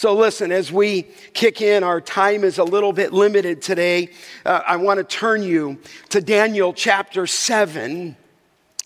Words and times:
So, 0.00 0.14
listen, 0.14 0.52
as 0.52 0.70
we 0.70 1.06
kick 1.32 1.60
in, 1.60 1.82
our 1.82 2.00
time 2.00 2.44
is 2.44 2.58
a 2.58 2.62
little 2.62 2.92
bit 2.92 3.12
limited 3.12 3.60
today. 3.60 4.10
Uh, 4.46 4.60
I 4.64 4.76
want 4.76 4.98
to 4.98 5.02
turn 5.02 5.42
you 5.42 5.80
to 6.10 6.20
Daniel 6.20 6.72
chapter 6.72 7.26
7. 7.26 8.16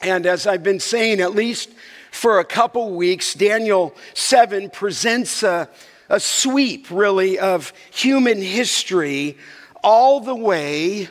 And 0.01 0.27
as 0.27 0.46
I've 0.46 0.62
been 0.62 0.80
saying, 0.80 1.21
at 1.21 1.35
least 1.35 1.69
for 2.12 2.38
a 2.38 2.46
couple 2.46 2.95
weeks, 2.95 3.35
Daniel 3.35 3.95
7 4.14 4.71
presents 4.71 5.43
a, 5.43 5.69
a 6.09 6.19
sweep, 6.19 6.90
really, 6.90 7.38
of 7.38 7.74
human 7.90 8.40
history 8.40 9.37
all 9.85 10.19
the 10.19 10.35
way 10.35 11.10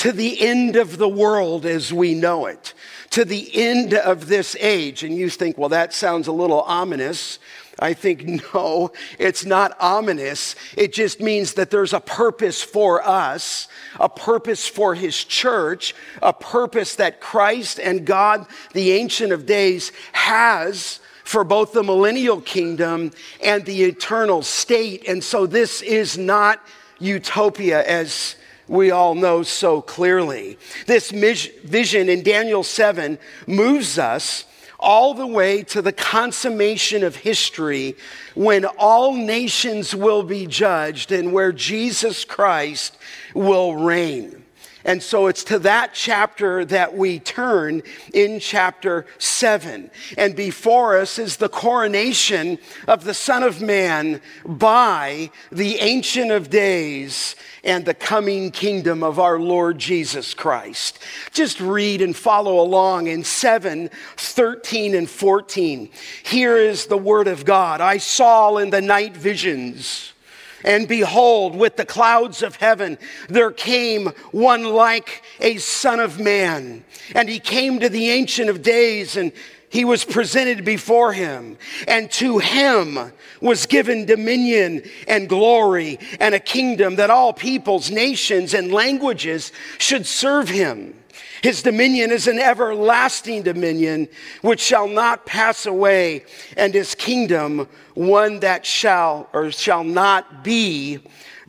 to 0.00 0.12
the 0.12 0.40
end 0.40 0.76
of 0.76 0.96
the 0.96 1.06
world 1.06 1.66
as 1.66 1.92
we 1.92 2.14
know 2.14 2.46
it, 2.46 2.72
to 3.10 3.22
the 3.22 3.50
end 3.54 3.92
of 3.92 4.28
this 4.28 4.56
age. 4.58 5.02
And 5.02 5.14
you 5.14 5.28
think, 5.28 5.58
well, 5.58 5.68
that 5.68 5.92
sounds 5.92 6.26
a 6.26 6.32
little 6.32 6.62
ominous. 6.62 7.38
I 7.78 7.92
think, 7.92 8.24
no, 8.54 8.92
it's 9.18 9.44
not 9.44 9.76
ominous. 9.78 10.56
It 10.74 10.94
just 10.94 11.20
means 11.20 11.52
that 11.52 11.68
there's 11.68 11.92
a 11.92 12.00
purpose 12.00 12.62
for 12.62 13.06
us, 13.06 13.68
a 13.98 14.08
purpose 14.08 14.66
for 14.66 14.94
His 14.94 15.22
church, 15.22 15.94
a 16.22 16.32
purpose 16.32 16.94
that 16.94 17.20
Christ 17.20 17.78
and 17.78 18.06
God, 18.06 18.46
the 18.72 18.92
Ancient 18.92 19.32
of 19.32 19.44
Days, 19.44 19.92
has 20.12 21.00
for 21.24 21.44
both 21.44 21.74
the 21.74 21.82
millennial 21.82 22.40
kingdom 22.40 23.10
and 23.44 23.66
the 23.66 23.82
eternal 23.82 24.40
state. 24.40 25.06
And 25.06 25.22
so 25.22 25.44
this 25.44 25.82
is 25.82 26.16
not 26.16 26.58
utopia 26.98 27.84
as 27.86 28.36
we 28.70 28.92
all 28.92 29.16
know 29.16 29.42
so 29.42 29.82
clearly. 29.82 30.56
This 30.86 31.10
vision 31.10 32.08
in 32.08 32.22
Daniel 32.22 32.62
7 32.62 33.18
moves 33.48 33.98
us 33.98 34.44
all 34.78 35.12
the 35.12 35.26
way 35.26 35.64
to 35.64 35.82
the 35.82 35.92
consummation 35.92 37.02
of 37.02 37.16
history 37.16 37.96
when 38.34 38.64
all 38.64 39.14
nations 39.14 39.94
will 39.94 40.22
be 40.22 40.46
judged 40.46 41.10
and 41.10 41.32
where 41.32 41.52
Jesus 41.52 42.24
Christ 42.24 42.96
will 43.34 43.74
reign. 43.74 44.39
And 44.84 45.02
so 45.02 45.26
it's 45.26 45.44
to 45.44 45.58
that 45.60 45.90
chapter 45.92 46.64
that 46.66 46.94
we 46.96 47.18
turn 47.18 47.82
in 48.14 48.40
chapter 48.40 49.06
7. 49.18 49.90
And 50.16 50.34
before 50.34 50.96
us 50.96 51.18
is 51.18 51.36
the 51.36 51.48
coronation 51.48 52.58
of 52.88 53.04
the 53.04 53.14
Son 53.14 53.42
of 53.42 53.60
Man 53.60 54.20
by 54.44 55.30
the 55.52 55.78
Ancient 55.80 56.30
of 56.30 56.50
Days 56.50 57.36
and 57.62 57.84
the 57.84 57.94
coming 57.94 58.50
kingdom 58.50 59.02
of 59.02 59.18
our 59.18 59.38
Lord 59.38 59.78
Jesus 59.78 60.32
Christ. 60.32 60.98
Just 61.32 61.60
read 61.60 62.00
and 62.00 62.16
follow 62.16 62.60
along 62.60 63.06
in 63.06 63.22
7, 63.22 63.90
13, 64.16 64.94
and 64.94 65.08
14. 65.08 65.90
Here 66.22 66.56
is 66.56 66.86
the 66.86 66.96
word 66.96 67.28
of 67.28 67.44
God. 67.44 67.80
I 67.80 67.98
saw 67.98 68.56
in 68.56 68.70
the 68.70 68.80
night 68.80 69.16
visions 69.16 70.14
and 70.64 70.86
behold, 70.88 71.56
with 71.56 71.76
the 71.76 71.86
clouds 71.86 72.42
of 72.42 72.56
heaven, 72.56 72.98
there 73.28 73.50
came 73.50 74.08
one 74.32 74.64
like 74.64 75.22
a 75.40 75.56
son 75.56 76.00
of 76.00 76.20
man. 76.20 76.84
And 77.14 77.28
he 77.28 77.38
came 77.38 77.80
to 77.80 77.88
the 77.88 78.10
Ancient 78.10 78.50
of 78.50 78.62
Days 78.62 79.16
and 79.16 79.32
he 79.70 79.84
was 79.84 80.04
presented 80.04 80.64
before 80.64 81.12
him. 81.12 81.56
And 81.86 82.10
to 82.12 82.38
him 82.38 83.12
was 83.40 83.66
given 83.66 84.04
dominion 84.04 84.82
and 85.06 85.28
glory 85.28 85.98
and 86.18 86.34
a 86.34 86.40
kingdom 86.40 86.96
that 86.96 87.10
all 87.10 87.32
peoples, 87.32 87.90
nations, 87.90 88.52
and 88.52 88.72
languages 88.72 89.52
should 89.78 90.06
serve 90.06 90.48
him. 90.48 90.99
His 91.42 91.62
dominion 91.62 92.10
is 92.10 92.26
an 92.26 92.38
everlasting 92.38 93.42
dominion 93.42 94.08
which 94.42 94.60
shall 94.60 94.88
not 94.88 95.26
pass 95.26 95.66
away, 95.66 96.24
and 96.56 96.74
his 96.74 96.94
kingdom 96.94 97.68
one 97.94 98.40
that 98.40 98.66
shall 98.66 99.28
or 99.32 99.50
shall 99.50 99.84
not 99.84 100.44
be 100.44 101.00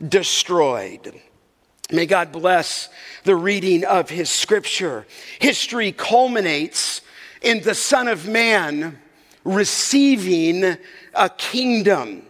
destroyed. 0.08 1.20
May 1.90 2.06
God 2.06 2.32
bless 2.32 2.88
the 3.24 3.36
reading 3.36 3.84
of 3.84 4.08
his 4.08 4.30
scripture. 4.30 5.06
History 5.38 5.92
culminates 5.92 7.02
in 7.42 7.60
the 7.60 7.74
Son 7.74 8.08
of 8.08 8.26
Man 8.26 8.98
receiving 9.44 10.78
a 11.14 11.28
kingdom. 11.28 12.22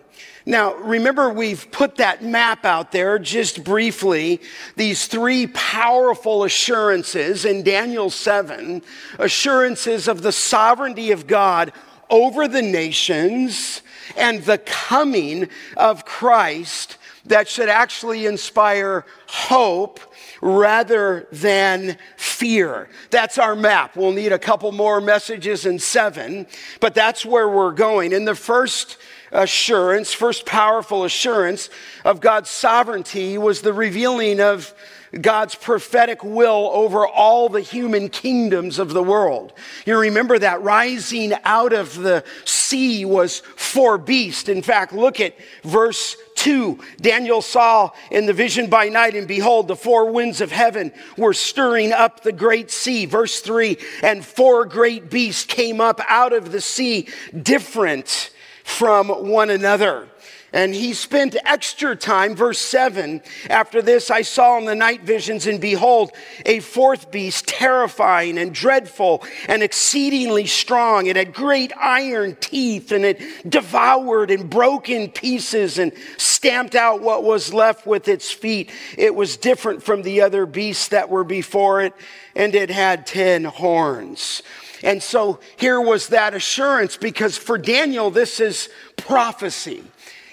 Now, 0.45 0.75
remember, 0.75 1.31
we've 1.31 1.71
put 1.71 1.97
that 1.97 2.23
map 2.23 2.65
out 2.65 2.91
there 2.91 3.19
just 3.19 3.63
briefly. 3.63 4.41
These 4.77 5.07
three 5.07 5.47
powerful 5.49 6.45
assurances 6.45 7.45
in 7.45 7.63
Daniel 7.63 8.11
7 8.11 8.83
assurances 9.19 10.09
of 10.09 10.23
the 10.23 10.33
sovereignty 10.33 11.13
of 11.13 11.27
God 11.27 11.73
over 12.11 12.49
the 12.49 12.63
nations 12.63 13.83
and 14.17 14.43
the 14.43 14.59
coming 14.59 15.49
of 15.77 16.05
Christ 16.05 16.99
that 17.27 17.49
should 17.49 17.69
actually 17.69 18.27
inspire 18.27 19.07
hope 19.29 20.01
rather 20.43 21.27
than 21.31 21.97
fear. 22.17 22.89
That's 23.11 23.39
our 23.39 23.55
map. 23.55 23.97
We'll 23.97 24.13
need 24.13 24.33
a 24.33 24.39
couple 24.39 24.73
more 24.73 25.01
messages 25.01 25.65
in 25.65 25.79
seven, 25.79 26.47
but 26.81 26.95
that's 26.95 27.25
where 27.25 27.49
we're 27.49 27.73
going. 27.73 28.13
In 28.13 28.27
the 28.27 28.35
first 28.35 28.99
assurance, 29.31 30.13
first 30.13 30.45
powerful 30.45 31.05
assurance 31.05 31.71
of 32.05 32.21
God's 32.21 32.51
sovereignty 32.51 33.39
was 33.39 33.63
the 33.63 33.73
revealing 33.73 34.41
of 34.41 34.75
God's 35.21 35.55
prophetic 35.55 36.25
will 36.25 36.71
over 36.73 37.07
all 37.07 37.49
the 37.49 37.61
human 37.61 38.09
kingdoms 38.09 38.79
of 38.79 38.95
the 38.95 39.03
world. 39.03 39.53
You 39.85 39.99
remember 39.99 40.39
that 40.39 40.63
rising 40.63 41.35
out 41.45 41.73
of 41.73 41.97
the 41.97 42.25
sea 42.47 43.05
was 43.05 43.41
four 43.57 43.99
beasts. 43.99 44.49
In 44.49 44.63
fact, 44.63 44.93
look 44.93 45.21
at 45.21 45.35
verse 45.63 46.17
2. 46.43 46.77
Daniel 47.01 47.41
saw 47.41 47.91
in 48.11 48.27
the 48.27 48.33
vision 48.33 48.69
by 48.69 48.89
night, 48.89 49.15
and 49.15 49.29
behold, 49.29 49.69
the 49.69 49.77
four 49.77 50.11
winds 50.11 50.41
of 50.41 50.51
heaven 50.51 50.93
were 51.17 51.33
stirring 51.33 51.93
up 51.93 52.23
the 52.23 52.33
great 52.33 52.69
sea. 52.69 53.07
Verse 53.07 53.39
3 53.41 53.79
And 54.03 54.25
four 54.25 54.65
great 54.65 55.09
beasts 55.09 55.45
came 55.45 55.81
up 55.81 56.01
out 56.09 56.33
of 56.33 56.51
the 56.51 56.61
sea, 56.61 57.09
different 57.41 58.31
from 58.65 59.09
one 59.09 59.51
another. 59.51 60.09
And 60.53 60.75
he 60.75 60.93
spent 60.93 61.35
extra 61.47 61.97
time, 61.97 62.37
verse 62.37 62.59
7. 62.59 63.23
After 63.49 63.81
this, 63.81 64.11
I 64.11 64.21
saw 64.21 64.59
in 64.59 64.67
the 64.67 64.75
night 64.75 65.01
visions, 65.03 65.47
and 65.47 65.61
behold, 65.61 66.13
a 66.45 66.61
fourth 66.61 67.11
beast, 67.11 67.47
terrifying 67.47 68.37
and 68.37 68.55
dreadful 68.55 69.25
and 69.49 69.63
exceedingly 69.63 70.47
strong. 70.47 71.07
It 71.07 71.17
had 71.17 71.33
great 71.33 71.73
iron 71.81 72.37
teeth, 72.39 72.93
and 72.93 73.05
it 73.05 73.49
devoured 73.49 74.31
and 74.31 74.51
broke 74.51 74.91
in 74.91 75.11
pieces 75.11 75.79
and 75.79 75.93
stamped 76.19 76.75
out 76.75 77.01
what 77.01 77.25
was 77.25 77.55
left 77.55 77.87
with 77.87 78.07
its 78.09 78.31
feet. 78.31 78.71
It 78.99 79.15
was 79.15 79.39
different 79.39 79.83
from 79.83 80.03
the 80.03 80.21
other 80.21 80.45
beasts 80.45 80.89
that 80.89 81.09
were 81.09 81.25
before 81.25 81.81
it, 81.81 81.95
and 82.37 82.55
it 82.55 82.69
had 82.71 83.07
ten 83.07 83.45
horns. 83.45 84.43
And 84.83 85.03
so 85.03 85.41
here 85.57 85.81
was 85.81 86.09
that 86.09 86.35
assurance 86.35 86.97
because 86.97 87.39
for 87.39 87.57
Daniel, 87.57 88.11
this 88.11 88.41
is 88.41 88.69
prophecy. 88.97 89.85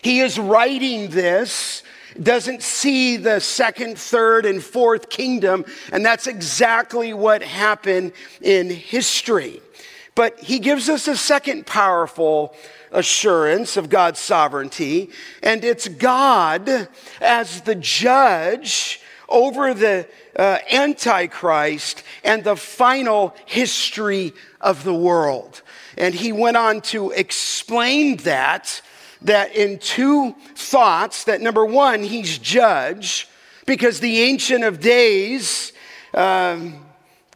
He 0.01 0.19
is 0.19 0.39
writing 0.39 1.09
this, 1.09 1.83
doesn't 2.21 2.63
see 2.63 3.17
the 3.17 3.39
second, 3.39 3.97
third, 3.97 4.45
and 4.45 4.63
fourth 4.63 5.09
kingdom, 5.09 5.65
and 5.91 6.05
that's 6.05 6.27
exactly 6.27 7.13
what 7.13 7.41
happened 7.41 8.13
in 8.41 8.69
history. 8.69 9.61
But 10.15 10.39
he 10.39 10.59
gives 10.59 10.89
us 10.89 11.07
a 11.07 11.15
second 11.15 11.65
powerful 11.65 12.55
assurance 12.91 13.77
of 13.77 13.89
God's 13.89 14.19
sovereignty, 14.19 15.11
and 15.43 15.63
it's 15.63 15.87
God 15.87 16.89
as 17.21 17.61
the 17.61 17.75
judge 17.75 19.01
over 19.29 19.73
the 19.73 20.07
uh, 20.35 20.57
Antichrist 20.71 22.03
and 22.23 22.43
the 22.43 22.55
final 22.55 23.35
history 23.45 24.33
of 24.59 24.83
the 24.83 24.93
world. 24.93 25.61
And 25.97 26.15
he 26.15 26.31
went 26.31 26.57
on 26.57 26.81
to 26.81 27.11
explain 27.11 28.17
that 28.17 28.81
that 29.21 29.55
in 29.55 29.79
two 29.79 30.33
thoughts 30.55 31.25
that 31.25 31.41
number 31.41 31.65
one, 31.65 32.03
he's 32.03 32.37
judge 32.37 33.27
because 33.65 33.99
the 33.99 34.21
Ancient 34.21 34.63
of 34.63 34.79
Days, 34.79 35.73
um, 36.13 36.85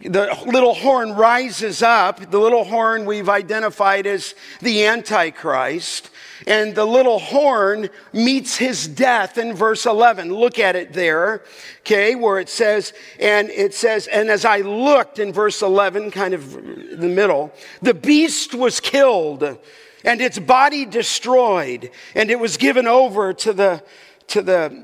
the 0.01 0.37
little 0.45 0.73
horn 0.73 1.13
rises 1.13 1.81
up. 1.81 2.31
The 2.31 2.39
little 2.39 2.63
horn 2.63 3.05
we've 3.05 3.29
identified 3.29 4.07
as 4.07 4.35
the 4.59 4.85
Antichrist. 4.85 6.09
And 6.47 6.75
the 6.75 6.85
little 6.85 7.19
horn 7.19 7.89
meets 8.11 8.57
his 8.57 8.87
death 8.87 9.37
in 9.37 9.53
verse 9.53 9.85
11. 9.85 10.33
Look 10.33 10.59
at 10.59 10.75
it 10.75 10.91
there, 10.91 11.43
okay, 11.81 12.15
where 12.15 12.39
it 12.39 12.49
says, 12.49 12.93
and 13.19 13.49
it 13.49 13.73
says, 13.73 14.07
and 14.07 14.29
as 14.29 14.43
I 14.43 14.57
looked 14.57 15.19
in 15.19 15.31
verse 15.31 15.61
11, 15.61 16.11
kind 16.11 16.33
of 16.33 16.51
the 16.51 17.07
middle, 17.07 17.53
the 17.81 17.93
beast 17.93 18.53
was 18.53 18.79
killed 18.79 19.57
and 20.03 20.21
its 20.21 20.39
body 20.39 20.85
destroyed, 20.85 21.91
and 22.15 22.29
it 22.29 22.39
was 22.39 22.57
given 22.57 22.87
over 22.87 23.33
to 23.33 23.53
the, 23.53 23.83
to 24.27 24.41
the, 24.41 24.83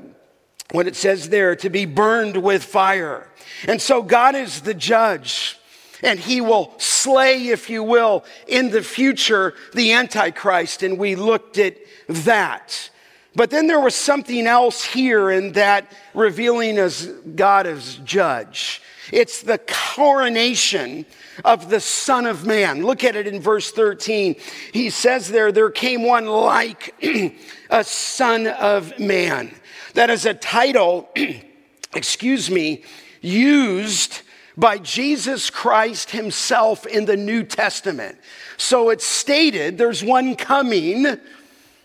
what 0.70 0.86
it 0.86 0.96
says 0.96 1.28
there, 1.28 1.56
to 1.56 1.70
be 1.70 1.84
burned 1.84 2.42
with 2.42 2.64
fire. 2.64 3.28
And 3.66 3.80
so 3.80 4.02
God 4.02 4.34
is 4.34 4.62
the 4.62 4.74
judge. 4.74 5.56
And 6.02 6.18
he 6.18 6.40
will 6.40 6.72
slay, 6.78 7.48
if 7.48 7.68
you 7.68 7.82
will, 7.82 8.24
in 8.48 8.70
the 8.70 8.82
future, 8.82 9.52
the 9.74 9.92
Antichrist. 9.92 10.82
And 10.82 10.98
we 10.98 11.14
looked 11.14 11.58
at 11.58 11.76
that. 12.08 12.90
But 13.34 13.50
then 13.50 13.66
there 13.66 13.80
was 13.80 13.94
something 13.94 14.46
else 14.46 14.82
here 14.82 15.30
in 15.30 15.52
that 15.52 15.92
revealing 16.14 16.78
as 16.78 17.06
God 17.06 17.66
as 17.66 17.96
judge. 17.96 18.80
It's 19.12 19.42
the 19.42 19.58
coronation 19.58 21.06
of 21.44 21.70
the 21.70 21.80
Son 21.80 22.26
of 22.26 22.46
Man. 22.46 22.84
Look 22.84 23.04
at 23.04 23.16
it 23.16 23.26
in 23.26 23.40
verse 23.40 23.70
13. 23.72 24.36
He 24.72 24.90
says 24.90 25.28
there, 25.28 25.52
there 25.52 25.70
came 25.70 26.04
one 26.04 26.26
like 26.26 26.94
a 27.70 27.84
Son 27.84 28.46
of 28.46 28.98
Man. 28.98 29.54
That 29.94 30.10
is 30.10 30.26
a 30.26 30.34
title, 30.34 31.08
excuse 31.94 32.50
me, 32.50 32.84
used 33.20 34.22
by 34.56 34.78
Jesus 34.78 35.50
Christ 35.50 36.10
himself 36.10 36.86
in 36.86 37.06
the 37.06 37.16
New 37.16 37.42
Testament. 37.44 38.18
So 38.56 38.90
it's 38.90 39.06
stated 39.06 39.78
there's 39.78 40.04
one 40.04 40.36
coming 40.36 41.18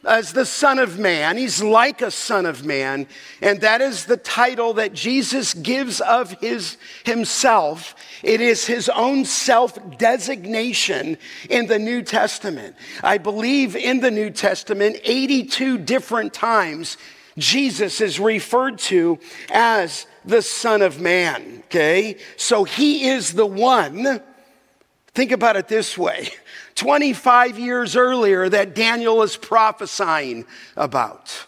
as 0.05 0.33
the 0.33 0.45
Son 0.45 0.79
of 0.79 0.99
Man. 0.99 1.37
He's 1.37 1.61
like 1.61 2.01
a 2.01 2.11
Son 2.11 2.45
of 2.45 2.65
Man. 2.65 3.07
And 3.41 3.61
that 3.61 3.81
is 3.81 4.05
the 4.05 4.17
title 4.17 4.73
that 4.75 4.93
Jesus 4.93 5.53
gives 5.53 6.01
of 6.01 6.31
his, 6.39 6.77
himself. 7.03 7.95
It 8.23 8.41
is 8.41 8.65
his 8.65 8.89
own 8.89 9.25
self 9.25 9.77
designation 9.97 11.17
in 11.49 11.67
the 11.67 11.79
New 11.79 12.01
Testament. 12.01 12.75
I 13.03 13.17
believe 13.17 13.75
in 13.75 13.99
the 13.99 14.11
New 14.11 14.29
Testament, 14.29 14.97
82 15.03 15.79
different 15.79 16.33
times, 16.33 16.97
Jesus 17.37 17.99
is 17.99 18.19
referred 18.19 18.77
to 18.79 19.19
as 19.51 20.07
the 20.23 20.41
Son 20.41 20.81
of 20.81 21.01
Man. 21.01 21.63
Okay? 21.65 22.17
So 22.37 22.63
he 22.63 23.09
is 23.09 23.33
the 23.33 23.45
one. 23.45 24.21
Think 25.13 25.31
about 25.31 25.55
it 25.55 25.67
this 25.67 25.97
way 25.97 26.29
25 26.75 27.57
years 27.57 27.95
earlier 27.95 28.47
that 28.49 28.75
Daniel 28.75 29.23
is 29.23 29.37
prophesying 29.37 30.45
about. 30.75 31.47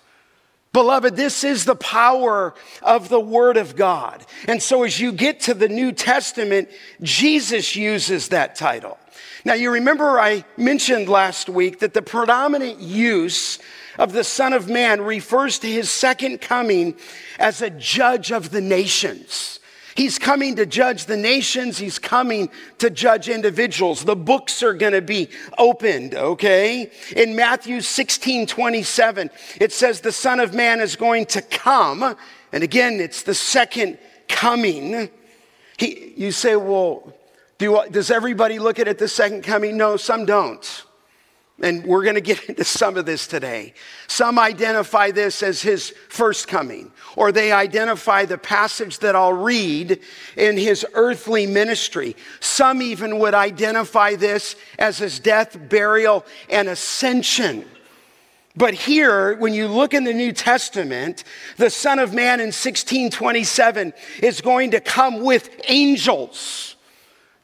Beloved, 0.74 1.16
this 1.16 1.44
is 1.44 1.66
the 1.66 1.76
power 1.76 2.54
of 2.84 3.10
the 3.10 3.20
Word 3.20 3.58
of 3.58 3.76
God. 3.76 4.26
And 4.48 4.62
so 4.62 4.84
as 4.84 5.00
you 5.00 5.12
get 5.12 5.40
to 5.42 5.54
the 5.54 5.68
New 5.68 5.92
Testament, 5.92 6.70
Jesus 7.02 7.76
uses 7.76 8.30
that 8.30 8.56
title. 8.56 8.98
Now, 9.44 9.54
you 9.54 9.72
remember 9.72 10.20
I 10.20 10.46
mentioned 10.56 11.10
last 11.10 11.50
week 11.50 11.80
that 11.80 11.94
the 11.94 12.02
predominant 12.02 12.80
use 12.80 13.60
of 13.98 14.12
the 14.12 14.24
Son 14.24 14.54
of 14.54 14.70
Man 14.70 15.02
refers 15.02 15.60
to 15.60 15.68
his 15.68 15.90
second 15.90 16.42
coming 16.42 16.96
as 17.40 17.62
a 17.62 17.70
judge 17.70 18.32
of 18.32 18.52
the 18.52 18.62
nations. 18.62 19.60
He's 19.98 20.20
coming 20.20 20.58
to 20.58 20.68
judge 20.68 21.06
the 21.06 21.18
nations. 21.18 21.80
He's 21.80 21.98
coming 21.98 22.52
to 22.78 22.92
judge 22.92 23.30
individuals. 23.30 24.06
The 24.06 24.16
books 24.16 24.62
are 24.62 24.76
going 24.76 24.94
to 24.94 25.02
be 25.02 25.30
opened, 25.58 26.14
okay? 26.14 26.92
In 27.16 27.36
Matthew 27.36 27.82
16 27.82 28.46
27, 28.46 29.32
it 29.60 29.74
says 29.74 30.02
the 30.02 30.12
Son 30.12 30.40
of 30.40 30.54
Man 30.54 30.82
is 30.82 30.96
going 30.96 31.26
to 31.26 31.42
come. 31.42 32.16
And 32.52 32.64
again, 32.64 33.00
it's 33.00 33.24
the 33.24 33.34
second 33.34 33.98
coming. 34.28 35.10
He, 35.78 36.14
you 36.16 36.32
say, 36.32 36.56
well, 36.56 37.12
do, 37.58 37.84
does 37.90 38.12
everybody 38.12 38.60
look 38.60 38.78
at 38.78 38.88
it 38.88 39.00
the 39.00 39.08
second 39.08 39.44
coming? 39.44 39.78
No, 39.78 39.98
some 39.98 40.28
don't. 40.28 40.84
And 41.62 41.84
we're 41.86 42.04
going 42.04 42.16
to 42.16 42.22
get 42.22 42.44
into 42.50 42.64
some 42.64 42.98
of 42.98 43.08
this 43.08 43.26
today. 43.26 43.74
Some 44.08 44.38
identify 44.38 45.10
this 45.10 45.42
as 45.42 45.62
his 45.62 45.90
first 46.08 46.48
coming, 46.48 46.92
or 47.16 47.32
they 47.32 47.52
identify 47.52 48.26
the 48.26 48.38
passage 48.38 49.00
that 49.00 49.16
I'll 49.16 49.34
read 49.34 50.00
in 50.36 50.56
his 50.56 50.86
earthly 50.94 51.48
ministry. 51.48 52.16
Some 52.40 52.84
even 52.84 53.18
would 53.18 53.34
identify 53.34 54.16
this 54.16 54.56
as 54.78 55.00
his 55.00 55.20
death, 55.20 55.58
burial, 55.68 56.26
and 56.48 56.68
ascension. 56.68 57.66
But 58.56 58.74
here, 58.76 59.36
when 59.38 59.54
you 59.54 59.68
look 59.68 59.94
in 59.94 60.04
the 60.04 60.14
New 60.14 60.32
Testament, 60.32 61.24
the 61.58 61.70
Son 61.70 62.00
of 62.00 62.14
Man 62.14 62.40
in 62.40 62.48
1627 62.48 63.94
is 64.22 64.42
going 64.42 64.72
to 64.72 64.80
come 64.80 65.22
with 65.22 65.50
angels. 65.68 66.77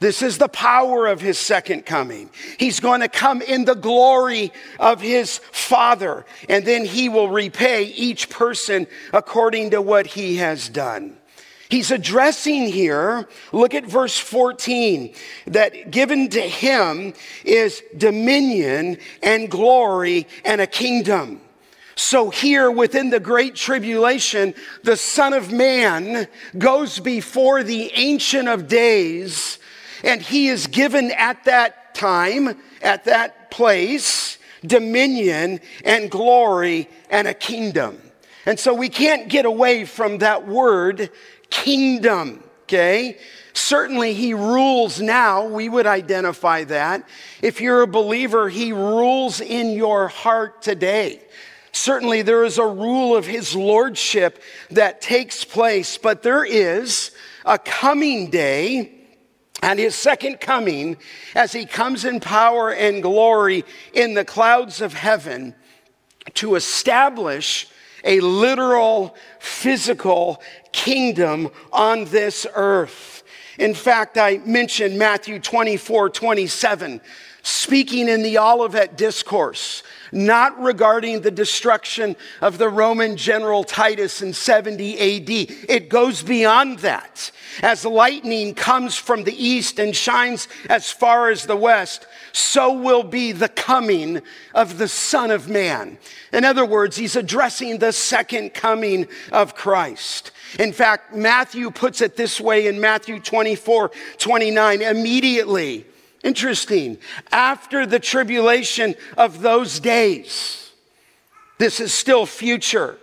This 0.04 0.22
is 0.22 0.38
the 0.38 0.50
power 0.50 1.08
of 1.08 1.22
his 1.22 1.40
second 1.40 1.86
coming. 1.86 2.30
He's 2.60 2.82
going 2.82 3.00
to 3.00 3.08
come 3.08 3.42
in 3.42 3.64
the 3.64 3.74
glory 3.74 4.52
of 4.78 5.00
his 5.00 5.38
Father, 5.38 6.26
and 6.50 6.66
then 6.66 6.84
he 6.84 7.08
will 7.08 7.30
repay 7.30 7.86
each 7.86 8.30
person 8.30 8.86
according 9.14 9.70
to 9.70 9.82
what 9.82 10.06
he 10.06 10.36
has 10.36 10.68
done. 10.68 11.16
He's 11.70 11.90
addressing 11.90 12.68
here, 12.68 13.30
look 13.54 13.74
at 13.74 13.86
verse 13.86 14.18
14, 14.18 15.14
that 15.48 15.90
given 15.90 16.28
to 16.32 16.42
him 16.42 17.14
is 17.46 17.82
dominion 17.96 18.98
and 19.22 19.50
glory 19.50 20.28
and 20.44 20.60
a 20.60 20.68
kingdom. 20.68 21.40
So, 21.96 22.30
here 22.30 22.70
within 22.70 23.10
the 23.10 23.22
great 23.22 23.56
tribulation, 23.56 24.54
the 24.84 24.98
Son 24.98 25.32
of 25.32 25.54
Man 25.54 26.28
goes 26.58 27.00
before 27.00 27.64
the 27.64 27.90
Ancient 27.94 28.50
of 28.50 28.68
Days 28.68 29.60
and 30.04 30.22
he 30.22 30.48
is 30.48 30.68
given 30.68 31.12
at 31.12 31.44
that 31.46 31.96
time, 31.96 32.58
at 32.82 33.06
that 33.06 33.52
place, 33.52 34.38
dominion 34.66 35.60
and 35.84 36.10
glory 36.10 36.90
and 37.10 37.28
a 37.28 37.34
kingdom. 37.34 38.00
And 38.46 38.60
so 38.60 38.74
we 38.74 38.90
can't 38.90 39.30
get 39.30 39.46
away 39.46 39.86
from 39.86 40.20
that 40.20 40.48
word 40.48 41.10
kingdom, 41.50 42.44
okay? 42.64 43.18
Certainly, 43.54 44.16
he 44.16 44.34
rules 44.34 45.00
now. 45.00 45.46
We 45.46 45.70
would 45.70 45.86
identify 45.86 46.64
that. 46.66 47.08
If 47.42 47.62
you're 47.62 47.84
a 47.84 47.88
believer, 47.88 48.50
he 48.50 48.74
rules 48.74 49.40
in 49.40 49.72
your 49.72 50.08
heart 50.08 50.62
today. 50.64 51.22
Certainly, 51.72 52.24
there 52.24 52.44
is 52.44 52.58
a 52.58 52.66
rule 52.66 53.16
of 53.16 53.28
his 53.28 53.56
lordship 53.56 54.42
that 54.72 55.02
takes 55.02 55.46
place, 55.46 55.98
but 55.98 56.24
there 56.24 56.44
is 56.44 57.12
a 57.46 57.60
coming 57.60 58.32
day 58.32 59.03
and 59.63 59.80
his 59.80 59.95
second 59.95 60.42
coming, 60.42 60.98
as 61.36 61.54
he 61.54 61.65
comes 61.65 62.04
in 62.04 62.19
power 62.19 62.74
and 62.74 63.01
glory 63.01 63.63
in 63.94 64.13
the 64.13 64.25
clouds 64.25 64.81
of 64.81 64.94
heaven 64.94 65.56
to 66.33 66.56
establish 66.56 67.69
a 68.04 68.19
literal, 68.19 69.15
physical 69.39 70.44
kingdom 70.74 71.50
on 71.71 72.04
this 72.06 72.45
earth. 72.56 73.24
In 73.57 73.74
fact, 73.74 74.18
I 74.18 74.39
mentioned 74.39 75.00
Matthew 75.00 75.39
24 75.39 76.09
27, 76.09 77.00
speaking 77.44 78.10
in 78.10 78.24
the 78.24 78.40
Olivet 78.40 78.98
Discourse 78.98 79.84
not 80.13 80.60
regarding 80.62 81.22
the 81.22 81.31
destruction 81.31 82.16
of 82.42 82.57
the 82.57 82.69
Roman 82.69 83.18
general 83.18 83.63
Titus 83.63 84.21
in 84.21 84.33
70 84.33 84.94
AD. 84.94 85.30
It 85.69 85.90
goes 85.90 86.21
beyond 86.21 86.80
that. 86.80 87.31
As 87.62 87.85
lightning 87.85 88.56
comes 88.56 88.95
from 88.95 89.23
the 89.23 89.44
east 89.44 89.80
and 89.80 89.95
shines 89.95 90.47
as 90.69 90.92
far 90.92 91.30
as 91.30 91.45
the 91.45 91.56
west, 91.56 92.07
so 92.31 92.73
will 92.73 93.04
be 93.04 93.31
the 93.31 93.50
coming 93.50 94.21
of 94.54 94.78
the 94.78 94.88
Son 94.88 95.30
of 95.30 95.50
Man. 95.50 95.97
In 96.31 96.45
other 96.45 96.66
words, 96.66 96.97
he's 96.97 97.16
addressing 97.16 97.78
the 97.78 97.92
second 97.92 98.54
coming 98.54 99.07
of 99.31 99.56
Christ. 99.56 100.31
In 100.59 100.73
fact, 100.73 101.16
Matthew 101.16 101.69
puts 101.71 102.02
it 102.02 102.16
this 102.16 102.40
way 102.40 102.68
in 102.68 102.80
Matthew 102.80 103.19
24 103.19 103.92
29 104.18 104.81
immediately 104.81 105.85
Interesting. 106.23 106.97
After 107.31 107.85
the 107.85 107.99
tribulation 107.99 108.95
of 109.18 109.42
those 109.42 109.80
days, 109.80 110.71
this 111.57 111.80
is 111.80 111.94
still 111.94 112.25
future. 112.25 112.97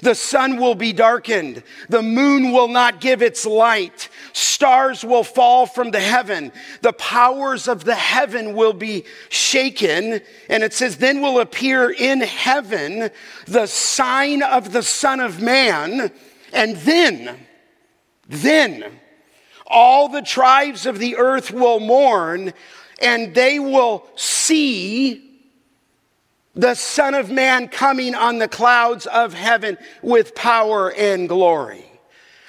The 0.00 0.14
sun 0.16 0.56
will 0.56 0.74
be 0.74 0.92
darkened. 0.92 1.62
The 1.88 2.02
moon 2.02 2.50
will 2.50 2.66
not 2.66 3.00
give 3.00 3.22
its 3.22 3.46
light. 3.46 4.08
Stars 4.32 5.04
will 5.04 5.22
fall 5.22 5.64
from 5.64 5.92
the 5.92 6.00
heaven. 6.00 6.50
The 6.80 6.92
powers 6.92 7.68
of 7.68 7.84
the 7.84 7.94
heaven 7.94 8.56
will 8.56 8.72
be 8.72 9.04
shaken. 9.28 10.20
And 10.48 10.62
it 10.64 10.72
says, 10.72 10.96
then 10.96 11.20
will 11.20 11.38
appear 11.38 11.88
in 11.88 12.20
heaven 12.20 13.10
the 13.46 13.66
sign 13.66 14.42
of 14.42 14.72
the 14.72 14.82
Son 14.82 15.20
of 15.20 15.40
Man. 15.40 16.10
And 16.52 16.76
then, 16.78 17.38
then, 18.28 18.84
all 19.72 20.08
the 20.08 20.22
tribes 20.22 20.86
of 20.86 20.98
the 20.98 21.16
earth 21.16 21.50
will 21.50 21.80
mourn, 21.80 22.52
and 23.00 23.34
they 23.34 23.58
will 23.58 24.06
see 24.14 25.30
the 26.54 26.74
Son 26.74 27.14
of 27.14 27.30
Man 27.30 27.68
coming 27.68 28.14
on 28.14 28.38
the 28.38 28.48
clouds 28.48 29.06
of 29.06 29.32
heaven 29.32 29.78
with 30.02 30.34
power 30.34 30.92
and 30.92 31.28
glory. 31.28 31.84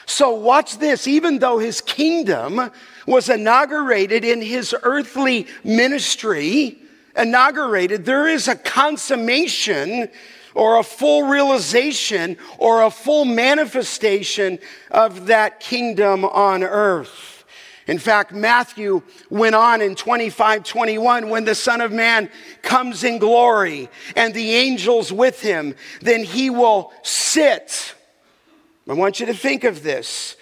So, 0.06 0.32
watch 0.36 0.78
this. 0.78 1.08
Even 1.08 1.40
though 1.40 1.60
his 1.60 1.80
kingdom 1.80 2.70
was 3.08 3.30
inaugurated 3.30 4.26
in 4.26 4.42
his 4.42 4.76
earthly 4.84 5.48
ministry, 5.64 6.78
inaugurated, 7.16 8.04
there 8.06 8.28
is 8.28 8.50
a 8.50 8.56
consummation 8.56 10.10
or 10.56 10.80
a 10.80 10.84
full 10.84 11.24
realization 11.24 12.38
or 12.58 12.84
a 12.84 12.90
full 12.90 13.26
manifestation 13.26 14.60
of 14.92 15.28
that 15.28 15.60
kingdom 15.60 16.26
on 16.26 16.64
earth. 16.64 17.34
In 17.86 18.00
fact, 18.00 18.32
Matthew 18.32 19.02
went 19.30 19.56
on 19.56 19.82
in 19.82 19.96
25 19.96 20.64
21 20.64 21.30
when 21.30 21.44
the 21.44 21.56
Son 21.56 21.82
of 21.82 21.92
Man 21.92 22.30
comes 22.62 23.04
in 23.04 23.18
glory 23.18 23.90
and 24.16 24.34
the 24.34 24.54
angels 24.54 25.12
with 25.12 25.42
him, 25.42 25.76
then 26.02 26.24
he 26.24 26.50
will 26.50 26.94
sit. 27.04 27.94
I 28.88 28.94
want 28.94 29.20
you 29.20 29.26
to 29.26 29.34
think 29.34 29.64
of 29.64 29.84
this 29.84 30.38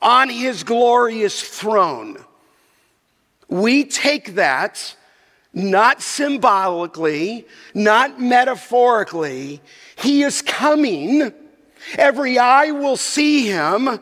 on 0.00 0.30
his 0.30 0.62
glorious 0.62 1.42
throne. 1.42 2.24
We 3.48 3.84
take 3.84 4.34
that 4.34 4.94
not 5.56 6.02
symbolically, 6.02 7.46
not 7.74 8.20
metaphorically. 8.20 9.60
He 9.96 10.22
is 10.22 10.42
coming. 10.42 11.32
Every 11.96 12.38
eye 12.38 12.70
will 12.70 12.96
see 12.96 13.46
him 13.46 13.98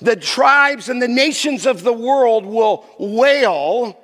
the 0.00 0.16
tribes 0.16 0.88
and 0.88 1.02
the 1.02 1.08
nations 1.08 1.66
of 1.66 1.82
the 1.82 1.92
world 1.92 2.46
will 2.46 2.84
wail. 2.98 3.98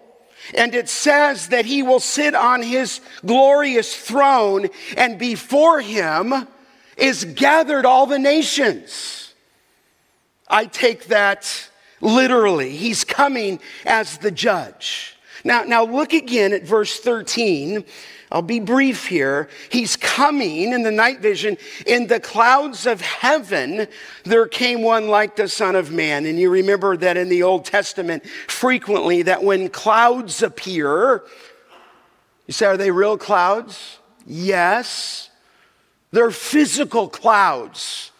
And 0.54 0.74
it 0.74 0.88
says 0.88 1.48
that 1.48 1.64
he 1.64 1.82
will 1.82 2.00
sit 2.00 2.34
on 2.34 2.62
his 2.62 3.00
glorious 3.24 3.96
throne, 3.96 4.68
and 4.96 5.18
before 5.18 5.80
him 5.80 6.48
is 6.96 7.24
gathered 7.24 7.86
all 7.86 8.06
the 8.06 8.18
nations. 8.18 9.32
I 10.48 10.66
take 10.66 11.06
that 11.06 11.70
literally. 12.00 12.76
He's 12.76 13.04
coming 13.04 13.60
as 13.86 14.18
the 14.18 14.30
judge. 14.30 15.13
Now, 15.44 15.62
now 15.62 15.84
look 15.84 16.12
again 16.12 16.52
at 16.52 16.64
verse 16.64 16.98
13 16.98 17.84
I'll 18.34 18.42
be 18.42 18.58
brief 18.58 19.06
here. 19.06 19.48
He's 19.70 19.96
coming 19.96 20.72
in 20.72 20.82
the 20.82 20.90
night 20.90 21.20
vision. 21.20 21.56
In 21.86 22.08
the 22.08 22.18
clouds 22.18 22.84
of 22.84 23.00
heaven, 23.00 23.86
there 24.24 24.48
came 24.48 24.82
one 24.82 25.06
like 25.06 25.36
the 25.36 25.46
Son 25.46 25.76
of 25.76 25.92
Man. 25.92 26.26
And 26.26 26.36
you 26.36 26.50
remember 26.50 26.96
that 26.96 27.16
in 27.16 27.28
the 27.28 27.44
Old 27.44 27.64
Testament, 27.64 28.26
frequently, 28.48 29.22
that 29.22 29.44
when 29.44 29.68
clouds 29.68 30.42
appear, 30.42 31.22
you 32.48 32.52
say, 32.52 32.66
are 32.66 32.76
they 32.76 32.90
real 32.90 33.16
clouds? 33.16 33.98
Yes. 34.26 35.30
They're 36.10 36.32
physical 36.32 37.08
clouds 37.08 38.10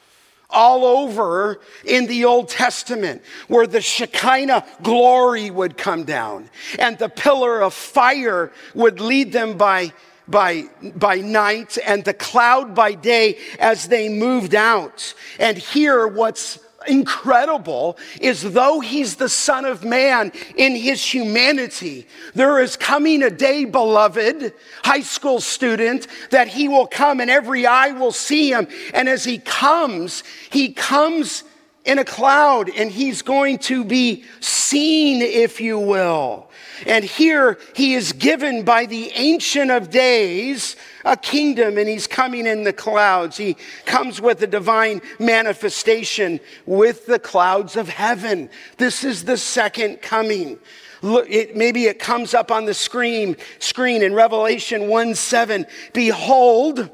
all 0.50 0.84
over 0.84 1.60
in 1.84 2.06
the 2.06 2.24
Old 2.24 2.48
Testament 2.48 3.22
where 3.48 3.66
the 3.66 3.80
Shekinah 3.80 4.64
glory 4.82 5.50
would 5.50 5.76
come 5.76 6.04
down 6.04 6.48
and 6.78 6.98
the 6.98 7.08
pillar 7.08 7.60
of 7.60 7.74
fire 7.74 8.52
would 8.74 9.00
lead 9.00 9.32
them 9.32 9.56
by, 9.56 9.92
by, 10.28 10.64
by 10.96 11.16
night 11.16 11.78
and 11.84 12.04
the 12.04 12.14
cloud 12.14 12.74
by 12.74 12.92
day 12.94 13.38
as 13.58 13.88
they 13.88 14.08
moved 14.08 14.54
out. 14.54 15.14
And 15.38 15.58
here, 15.58 16.06
what's 16.06 16.58
incredible 16.86 17.98
is 18.20 18.42
though 18.42 18.80
he's 18.80 19.16
the 19.16 19.28
Son 19.28 19.64
of 19.64 19.84
Man 19.84 20.32
in 20.56 20.74
his 20.74 21.04
humanity, 21.04 22.06
there 22.34 22.60
is 22.60 22.76
coming 22.76 23.22
a 23.22 23.30
day, 23.30 23.64
beloved 23.64 24.52
high 24.82 25.02
school 25.02 25.40
student, 25.40 26.06
that 26.30 26.48
he 26.48 26.68
will 26.68 26.86
come 26.86 27.20
and 27.20 27.30
every 27.30 27.66
eye 27.66 27.92
will 27.92 28.12
see 28.12 28.50
him. 28.50 28.68
And 28.92 29.08
as 29.08 29.24
he 29.24 29.38
comes, 29.38 30.22
he 30.50 30.72
comes 30.72 31.44
in 31.84 31.98
a 31.98 32.04
cloud 32.04 32.70
and 32.70 32.90
he's 32.90 33.22
going 33.22 33.58
to 33.58 33.84
be 33.84 34.24
seen, 34.40 35.22
if 35.22 35.60
you 35.60 35.78
will. 35.78 36.50
And 36.86 37.04
here 37.04 37.58
he 37.74 37.94
is 37.94 38.12
given 38.12 38.64
by 38.64 38.86
the 38.86 39.10
Ancient 39.14 39.70
of 39.70 39.90
Days 39.90 40.76
a 41.04 41.16
kingdom 41.16 41.78
and 41.78 41.88
he's 41.88 42.06
coming 42.06 42.46
in 42.46 42.64
the 42.64 42.72
clouds. 42.72 43.36
He 43.36 43.56
comes 43.84 44.20
with 44.20 44.42
a 44.42 44.46
divine 44.46 45.02
manifestation 45.18 46.40
with 46.66 47.06
the 47.06 47.18
clouds 47.18 47.76
of 47.76 47.88
heaven. 47.88 48.48
This 48.78 49.04
is 49.04 49.24
the 49.24 49.36
second 49.36 50.02
coming. 50.02 50.58
Look, 51.02 51.30
it, 51.30 51.56
maybe 51.56 51.84
it 51.84 51.98
comes 51.98 52.32
up 52.32 52.50
on 52.50 52.64
the 52.64 52.74
screen, 52.74 53.36
screen 53.58 54.02
in 54.02 54.14
Revelation 54.14 54.88
1 54.88 55.14
7. 55.14 55.66
Behold, 55.92 56.90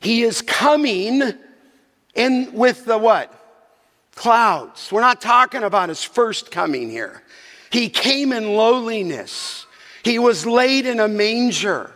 he 0.00 0.22
is 0.22 0.42
coming 0.42 1.34
in 2.14 2.52
with 2.52 2.84
the 2.84 2.98
what? 2.98 3.32
Clouds. 4.16 4.90
We're 4.90 5.00
not 5.00 5.20
talking 5.20 5.62
about 5.62 5.88
his 5.88 6.02
first 6.02 6.50
coming 6.50 6.90
here. 6.90 7.22
He 7.70 7.88
came 7.88 8.32
in 8.32 8.54
lowliness. 8.54 9.66
He 10.02 10.18
was 10.18 10.44
laid 10.44 10.86
in 10.86 10.98
a 10.98 11.08
manger. 11.08 11.94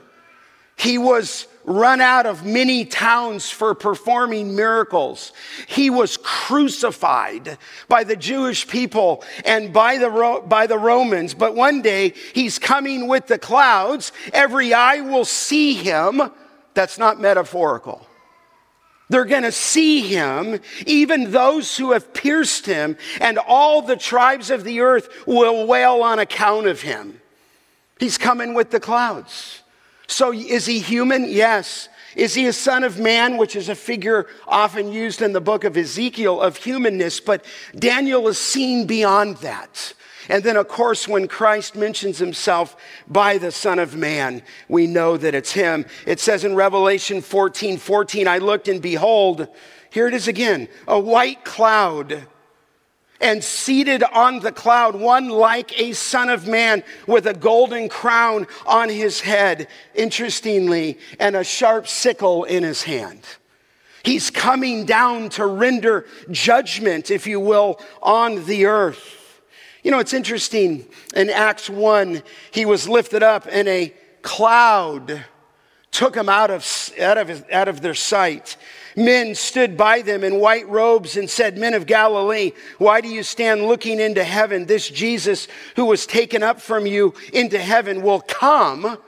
He 0.77 0.99
was 0.99 1.47
run 1.65 2.01
out 2.01 2.27
of 2.27 2.45
many 2.45 2.85
towns 2.85 3.51
for 3.51 3.75
performing 3.75 4.57
miracles. 4.57 5.33
He 5.69 5.91
was 5.91 6.17
crucified 6.17 7.59
by 7.89 8.05
the 8.05 8.17
Jewish 8.17 8.67
people 8.67 9.25
and 9.45 9.73
by 9.73 9.99
the, 9.99 10.43
by 10.47 10.67
the 10.67 10.79
Romans. 10.79 11.35
But 11.35 11.55
one 11.55 11.83
day 11.83 12.15
he's 12.35 12.59
coming 12.59 13.07
with 13.07 13.29
the 13.29 13.39
clouds. 13.39 14.13
Every 14.33 14.75
eye 14.75 15.01
will 15.01 15.25
see 15.25 15.75
him. 15.75 16.23
That's 16.75 16.99
not 16.99 17.21
metaphorical. 17.21 18.07
They're 19.09 19.25
going 19.27 19.43
to 19.43 19.53
see 19.53 20.01
him, 20.01 20.61
even 20.87 21.33
those 21.33 21.77
who 21.77 21.93
have 21.93 22.15
pierced 22.15 22.65
him, 22.65 22.97
and 23.21 23.39
all 23.39 23.83
the 23.83 23.97
tribes 23.97 24.51
of 24.51 24.65
the 24.65 24.81
earth 24.81 25.27
will 25.27 25.67
wail 25.67 26.03
on 26.03 26.19
account 26.19 26.67
of 26.67 26.81
him. 26.81 27.21
He's 28.01 28.17
coming 28.17 28.55
with 28.55 28.71
the 28.71 28.81
clouds. 28.81 29.62
So 30.07 30.33
is 30.33 30.67
he 30.67 30.79
human? 30.79 31.29
Yes. 31.29 31.89
Is 32.15 32.35
he 32.35 32.47
a 32.47 32.53
son 32.53 32.85
of 32.85 32.99
man, 32.99 33.37
which 33.37 33.57
is 33.57 33.69
a 33.69 33.75
figure 33.75 34.27
often 34.47 34.93
used 34.93 35.23
in 35.23 35.33
the 35.33 35.41
book 35.41 35.65
of 35.65 35.77
Ezekiel 35.77 36.41
of 36.41 36.57
humanness? 36.57 37.21
But 37.21 37.45
Daniel 37.75 38.29
is 38.29 38.39
seen 38.39 38.87
beyond 38.87 39.39
that. 39.39 39.95
And 40.29 40.45
then, 40.45 40.57
of 40.57 40.69
course, 40.69 41.09
when 41.09 41.27
Christ 41.27 41.75
mentions 41.75 42.19
himself 42.19 42.77
by 43.09 43.39
the 43.39 43.51
Son 43.51 43.79
of 43.79 43.97
Man, 43.97 44.43
we 44.69 44.87
know 44.87 45.17
that 45.17 45.35
it's 45.35 45.53
him. 45.53 45.85
It 46.07 46.21
says 46.21 46.45
in 46.45 46.55
Revelation 46.55 47.21
14 47.21 47.79
14, 47.79 48.29
I 48.29 48.39
looked 48.39 48.69
and 48.69 48.81
behold, 48.81 49.49
here 49.91 50.07
it 50.07 50.15
is 50.15 50.29
again, 50.29 50.69
a 50.87 50.99
white 50.99 51.45
cloud. 51.45 52.27
And 53.23 53.43
seated 53.43 54.03
on 54.03 54.41
the 54.41 54.53
cloud, 54.53 54.97
one 54.97 55.29
like 55.29 55.81
a 55.81 55.93
son 55.93 56.29
of 56.29 56.49
man 56.49 56.83
with 57.07 57.27
a 57.27 57.35
golden 57.35 57.89
crown 57.89 58.49
on 58.67 58.89
his 58.89 59.21
head, 59.21 59.69
interestingly, 59.95 60.99
and 61.21 61.37
a 61.37 61.45
sharp 61.45 61.87
sickle 61.87 62.45
in 62.45 62.65
his 62.65 62.83
hand. 62.83 63.21
He's 64.05 64.31
coming 64.31 64.85
down 64.85 65.29
to 65.31 65.47
render 65.47 66.07
judgment, 66.31 67.11
if 67.11 67.27
you 67.27 67.39
will, 67.39 67.81
on 68.03 68.45
the 68.47 68.67
earth. 68.67 69.41
You 69.83 69.91
know, 69.91 70.01
it's 70.01 70.13
interesting. 70.13 70.87
In 71.15 71.31
Acts 71.31 71.71
1, 71.71 72.23
he 72.51 72.67
was 72.67 72.89
lifted 72.89 73.23
up 73.23 73.47
and 73.51 73.69
a 73.69 73.95
cloud 74.23 75.25
took 75.93 76.17
him 76.17 76.29
out 76.29 76.51
of, 76.51 76.91
out 77.01 77.19
of, 77.19 77.51
out 77.53 77.69
of 77.69 77.81
their 77.81 77.95
sight. 77.95 78.57
Men 78.97 79.35
stood 79.35 79.77
by 79.77 80.03
them 80.03 80.25
in 80.25 80.41
white 80.41 80.69
robes 80.69 81.17
and 81.17 81.31
said, 81.31 81.57
Men 81.57 81.75
of 81.75 81.87
Galilee, 81.87 82.53
why 82.79 83.01
do 83.01 83.09
you 83.09 83.23
stand 83.23 83.63
looking 83.67 84.01
into 84.01 84.25
heaven? 84.25 84.67
This 84.67 84.89
Jesus 84.89 85.49
who 85.77 85.85
was 85.85 86.07
taken 86.07 86.43
up 86.43 86.61
from 86.61 86.87
you 86.87 87.15
into 87.33 87.59
heaven 87.59 88.03
will 88.03 88.21
come 88.21 88.99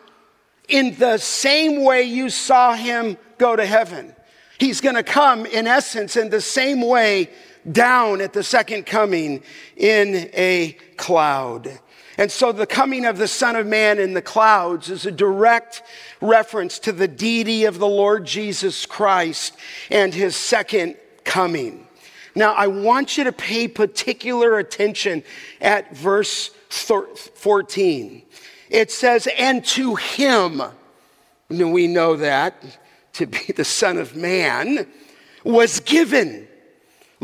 in 0.68 0.94
the 0.94 1.18
same 1.18 1.84
way 1.84 2.04
you 2.04 2.30
saw 2.30 2.74
him 2.74 3.18
go 3.36 3.56
to 3.56 3.66
heaven. 3.66 4.14
He's 4.58 4.80
going 4.80 4.94
to 4.94 5.02
come, 5.02 5.46
in 5.46 5.66
essence, 5.66 6.16
in 6.16 6.30
the 6.30 6.40
same 6.40 6.80
way 6.80 7.30
down 7.70 8.20
at 8.20 8.32
the 8.32 8.42
second 8.42 8.86
coming 8.86 9.42
in 9.76 10.30
a 10.32 10.76
cloud. 10.96 11.78
And 12.16 12.30
so 12.30 12.52
the 12.52 12.66
coming 12.66 13.04
of 13.04 13.18
the 13.18 13.28
Son 13.28 13.56
of 13.56 13.66
Man 13.66 13.98
in 13.98 14.14
the 14.14 14.22
clouds 14.22 14.90
is 14.90 15.06
a 15.06 15.10
direct 15.10 15.82
reference 16.20 16.78
to 16.80 16.92
the 16.92 17.08
deity 17.08 17.64
of 17.64 17.78
the 17.78 17.86
Lord 17.86 18.24
Jesus 18.24 18.86
Christ 18.86 19.56
and 19.90 20.14
his 20.14 20.36
second 20.36 20.96
coming. 21.24 21.86
Now, 22.34 22.52
I 22.54 22.66
want 22.66 23.16
you 23.16 23.24
to 23.24 23.32
pay 23.32 23.68
particular 23.68 24.58
attention 24.58 25.22
at 25.60 25.96
verse 25.96 26.48
14. 26.68 28.22
It 28.70 28.90
says, 28.90 29.28
And 29.38 29.64
to 29.66 29.94
him, 29.94 30.62
we 31.48 31.86
know 31.86 32.16
that 32.16 32.62
to 33.14 33.26
be 33.26 33.52
the 33.54 33.64
Son 33.64 33.98
of 33.98 34.16
Man, 34.16 34.86
was 35.44 35.80
given 35.80 36.48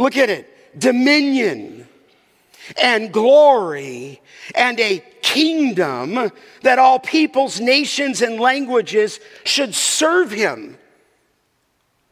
Look 0.00 0.16
at 0.16 0.30
it 0.30 0.78
dominion 0.78 1.86
and 2.80 3.12
glory 3.12 4.20
and 4.54 4.78
a 4.80 5.02
kingdom 5.22 6.30
that 6.62 6.78
all 6.78 6.98
peoples, 6.98 7.60
nations, 7.60 8.22
and 8.22 8.40
languages 8.40 9.20
should 9.44 9.74
serve 9.74 10.30
him. 10.30 10.76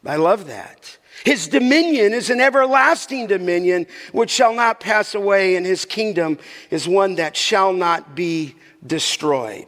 I 0.05 0.15
love 0.15 0.47
that. 0.47 0.97
His 1.25 1.47
dominion 1.47 2.13
is 2.13 2.29
an 2.29 2.39
everlasting 2.39 3.27
dominion 3.27 3.87
which 4.13 4.29
shall 4.29 4.53
not 4.53 4.79
pass 4.79 5.15
away, 5.15 5.55
and 5.55 5.65
his 5.65 5.83
kingdom 5.83 6.39
is 6.71 6.87
one 6.87 7.15
that 7.15 7.35
shall 7.35 7.73
not 7.73 8.15
be 8.15 8.55
destroyed. 8.85 9.67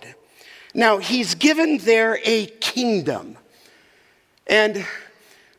Now, 0.73 0.99
he's 0.99 1.35
given 1.35 1.79
there 1.79 2.19
a 2.23 2.45
kingdom. 2.45 3.37
And 4.47 4.85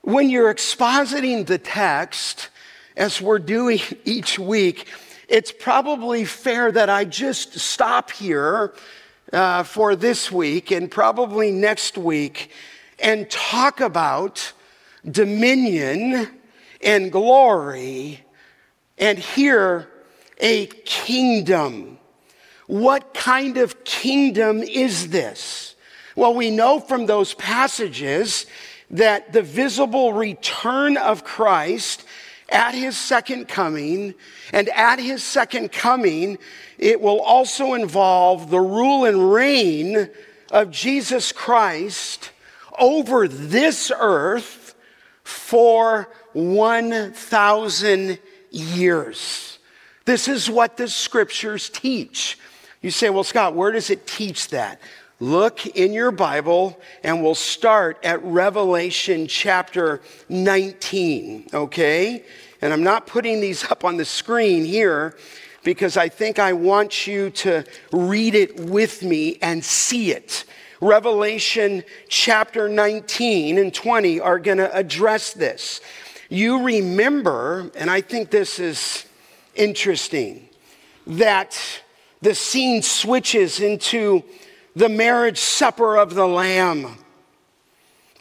when 0.01 0.31
you're 0.31 0.53
expositing 0.53 1.47
the 1.47 1.59
text, 1.59 2.49
as 2.97 3.21
we're 3.21 3.39
doing 3.39 3.81
each 4.05 4.39
week, 4.39 4.89
it's 5.29 5.52
probably 5.52 6.25
fair 6.25 6.73
that 6.73 6.91
I 6.91 7.05
just 7.05 7.59
stop 7.59 8.11
here 8.11 8.75
uh, 9.33 9.62
for 9.62 9.97
this 9.97 10.31
week 10.31 10.71
and 10.71 10.91
probably 10.91 11.50
next 11.50 11.97
week 11.97 12.50
and 12.99 13.29
talk 13.31 13.81
about 13.81 14.52
dominion 15.11 16.29
and 16.81 17.11
glory 17.11 18.25
and 18.99 19.19
here 19.19 19.88
a 20.38 20.67
kingdom. 20.85 21.99
What 22.67 23.14
kind 23.14 23.57
of 23.57 23.85
kingdom 23.85 24.62
is 24.62 25.09
this? 25.09 25.75
Well, 26.14 26.35
we 26.35 26.50
know 26.50 26.79
from 26.81 27.07
those 27.07 27.35
passages 27.35 28.47
that 28.91 29.33
the 29.33 29.43
visible 29.43 30.12
return 30.12 30.97
of 30.97 31.25
Christ 31.25 32.05
at 32.52 32.75
his 32.75 32.97
second 32.97 33.49
coming, 33.49 34.14
and 34.52 34.68
at 34.68 34.99
his 34.99 35.23
second 35.23 35.73
coming, 35.73 36.38
it 36.78 37.00
will 37.00 37.21
also 37.21 37.75
involve 37.75 38.50
the 38.50 38.61
rule 38.61 39.04
and 39.04 39.32
reign 39.32 40.11
of 40.50 40.71
Jesus 40.71 41.32
Christ 41.32 42.30
over 42.78 43.26
this 43.26 43.90
earth 43.97 44.75
for 45.25 46.09
1,000 46.32 48.18
years. 48.50 49.59
This 50.04 50.28
is 50.28 50.50
what 50.50 50.76
the 50.76 50.88
scriptures 50.88 51.71
teach. 51.71 52.38
You 52.80 52.90
say, 52.90 53.11
well, 53.11 53.25
Scott, 53.25 53.54
where 53.54 53.71
does 53.71 53.90
it 53.90 54.06
teach 54.06 54.49
that? 54.49 54.80
Look 55.23 55.67
in 55.67 55.93
your 55.93 56.11
Bible 56.11 56.76
and 57.05 57.23
we'll 57.23 57.37
start 57.37 57.97
at 58.02 58.21
Revelation 58.25 59.29
chapter 59.29 60.00
19, 60.29 61.47
okay? 61.55 62.25
And 62.61 62.73
I'm 62.73 62.83
not 62.83 63.07
putting 63.07 63.41
these 63.41 63.62
up 63.71 63.85
on 63.85 63.99
the 63.99 64.05
screen 64.05 64.64
here 64.64 65.17
because 65.62 65.97
I 65.97 66.09
think 66.09 66.41
I 66.41 66.55
want 66.55 67.07
you 67.07 67.31
to 67.31 67.64
read 67.93 68.35
it 68.35 68.59
with 68.59 69.05
me 69.05 69.38
and 69.41 69.64
see 69.64 70.11
it. 70.11 70.45
Revelation 70.81 71.85
chapter 72.09 72.69
19 72.69 73.59
and 73.59 73.73
20 73.73 74.19
are 74.19 74.41
going 74.41 74.59
to 74.59 74.76
address 74.76 75.35
this. 75.35 75.81
You 76.31 76.64
remember, 76.64 77.71
and 77.76 77.88
I 77.88 78.00
think 78.00 78.33
this 78.33 78.59
is 78.59 79.07
interesting, 79.55 80.49
that 81.07 81.57
the 82.23 82.35
scene 82.35 82.83
switches 82.83 83.61
into 83.61 84.25
the 84.75 84.88
marriage 84.88 85.38
supper 85.38 85.97
of 85.97 86.14
the 86.14 86.26
Lamb. 86.26 86.97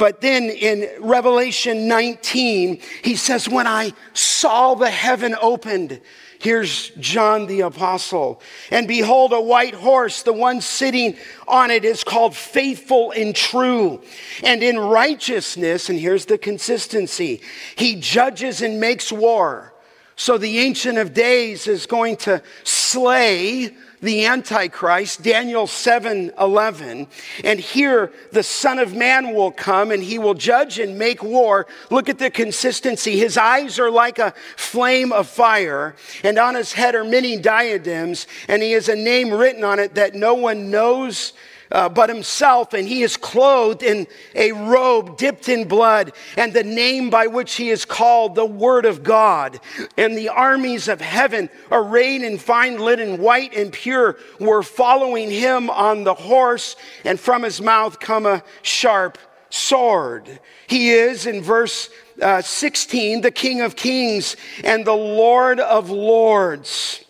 But 0.01 0.20
then 0.20 0.46
in 0.46 0.89
Revelation 1.00 1.88
19, 1.88 2.81
he 3.03 3.15
says, 3.15 3.48
When 3.48 3.67
I 3.67 3.93
saw 4.13 4.74
the 4.74 4.89
heaven 4.89 5.36
opened, 5.39 6.01
here's 6.39 6.89
John 7.00 7.46
the 7.46 7.62
Apostle, 7.62 8.41
and 8.72 8.88
behold, 8.88 9.31
a 9.31 9.39
white 9.39 9.75
horse, 9.75 10.24
the 10.24 10.34
one 10.34 10.60
sitting 10.60 11.17
on 11.48 11.70
it 11.70 11.86
is 11.86 12.03
called 12.03 12.36
faithful 12.36 13.12
and 13.12 13.36
true, 13.36 14.01
and 14.43 14.63
in 14.63 14.79
righteousness, 14.79 15.88
and 15.88 16.00
here's 16.00 16.25
the 16.25 16.39
consistency, 16.39 17.39
he 17.75 17.96
judges 17.98 18.63
and 18.63 18.79
makes 18.79 19.12
war. 19.12 19.72
So 20.15 20.39
the 20.39 20.60
Ancient 20.60 20.98
of 20.98 21.13
Days 21.13 21.67
is 21.67 21.86
going 21.86 22.17
to 22.17 22.41
slay 22.63 23.75
the 24.01 24.25
Antichrist, 24.25 25.22
Daniel 25.22 25.67
7 25.67 26.31
11. 26.39 27.08
And 27.43 27.60
here 27.60 28.12
the 28.31 28.43
Son 28.43 28.79
of 28.79 28.96
Man 28.96 29.34
will 29.34 29.51
come 29.51 29.91
and 29.91 30.03
he 30.03 30.17
will 30.17 30.34
judge 30.34 30.79
and 30.79 30.98
make 30.98 31.24
war. 31.24 31.67
Look 31.89 32.10
at 32.10 32.17
the 32.17 32.31
consistency. 32.31 33.17
His 33.17 33.38
eyes 33.38 33.79
are 33.79 33.91
like 33.91 34.20
a 34.20 34.34
flame 34.58 35.12
of 35.12 35.27
fire, 35.27 35.96
and 36.24 36.38
on 36.38 36.55
his 36.55 36.74
head 36.74 36.96
are 36.96 37.03
many 37.03 37.38
diadems, 37.38 38.27
and 38.48 38.62
he 38.62 38.72
has 38.72 38.89
a 38.89 38.96
name 38.96 39.31
written 39.31 39.63
on 39.63 39.79
it 39.79 39.96
that 39.96 40.15
no 40.15 40.34
one 40.34 40.72
knows 40.72 41.34
uh, 41.72 41.90
but 41.90 42.10
himself, 42.10 42.74
and 42.74 42.88
he 42.88 43.04
is 43.04 43.18
clothed 43.18 43.84
in 43.84 44.08
a 44.36 44.51
robe 44.51 45.18
dipped 45.18 45.50
in 45.50 45.68
blood, 45.68 46.12
and 46.38 46.54
the 46.54 46.63
name 46.63 47.10
by 47.10 47.28
which 47.28 47.56
he 47.56 47.70
is 47.70 47.86
called 47.86 48.36
the 48.36 48.46
Word 48.46 48.86
of 48.86 49.04
God. 49.04 49.60
And 49.98 50.18
the 50.18 50.29
armies 50.29 50.88
of 50.88 51.01
heaven, 51.01 51.50
arrayed 51.72 52.22
in 52.24 52.38
fine 52.38 52.79
linen, 52.79 53.22
white 53.22 53.55
and 53.55 53.72
pure, 53.72 54.18
were 54.40 54.64
following 54.64 55.29
him 55.29 55.70
on 55.70 56.03
the 56.03 56.14
horse, 56.14 56.75
and 57.05 57.20
from 57.20 57.44
his 57.44 57.62
mouth 57.62 58.00
come 58.00 58.25
a 58.25 58.44
sharp 58.62 59.18
sword. 59.50 60.40
He 60.68 60.92
is, 60.92 61.25
in 61.25 61.42
verse 61.42 61.90
uh, 62.22 62.42
16, 62.42 63.22
the 63.22 63.31
King 63.31 63.62
of 63.62 63.75
kings 63.75 64.36
and 64.64 64.86
the 64.86 64.94
Lord 64.94 65.60
of 65.60 65.90
lords. 65.90 67.05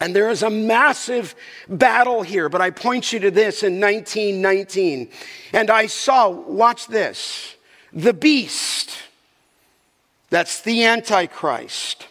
And 0.00 0.14
there 0.14 0.30
is 0.30 0.42
a 0.42 0.50
massive 0.50 1.34
battle 1.68 2.22
here, 2.22 2.48
but 2.48 2.60
I 2.60 2.70
point 2.70 3.12
you 3.12 3.20
to 3.20 3.30
this 3.30 3.62
in 3.62 3.80
1919. 3.80 5.08
And 5.52 5.70
I 5.70 5.86
saw, 5.86 6.28
watch 6.28 6.88
this, 6.88 7.54
the 7.92 8.12
beast. 8.12 8.90
That's 10.30 10.60
the 10.62 10.84
Antichrist. 10.84 12.08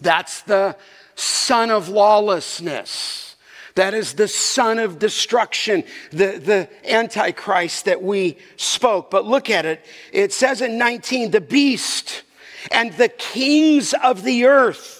That's 0.00 0.42
the 0.42 0.76
son 1.16 1.70
of 1.70 1.88
lawlessness. 1.88 3.36
That 3.74 3.94
is 3.94 4.14
the 4.14 4.28
son 4.28 4.78
of 4.78 4.98
destruction, 4.98 5.84
the, 6.10 6.38
the 6.38 6.68
Antichrist 6.88 7.86
that 7.86 8.02
we 8.02 8.38
spoke. 8.56 9.10
But 9.10 9.24
look 9.26 9.50
at 9.50 9.64
it. 9.64 9.84
It 10.12 10.32
says 10.32 10.60
in 10.60 10.78
19, 10.78 11.30
the 11.30 11.40
beast 11.40 12.22
and 12.70 12.92
the 12.94 13.08
kings 13.08 13.94
of 13.94 14.22
the 14.22 14.44
earth 14.44 14.99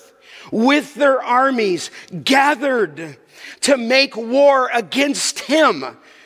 with 0.50 0.94
their 0.94 1.22
armies 1.22 1.90
gathered 2.24 3.16
to 3.62 3.76
make 3.76 4.16
war 4.16 4.70
against 4.72 5.40
him, 5.40 5.84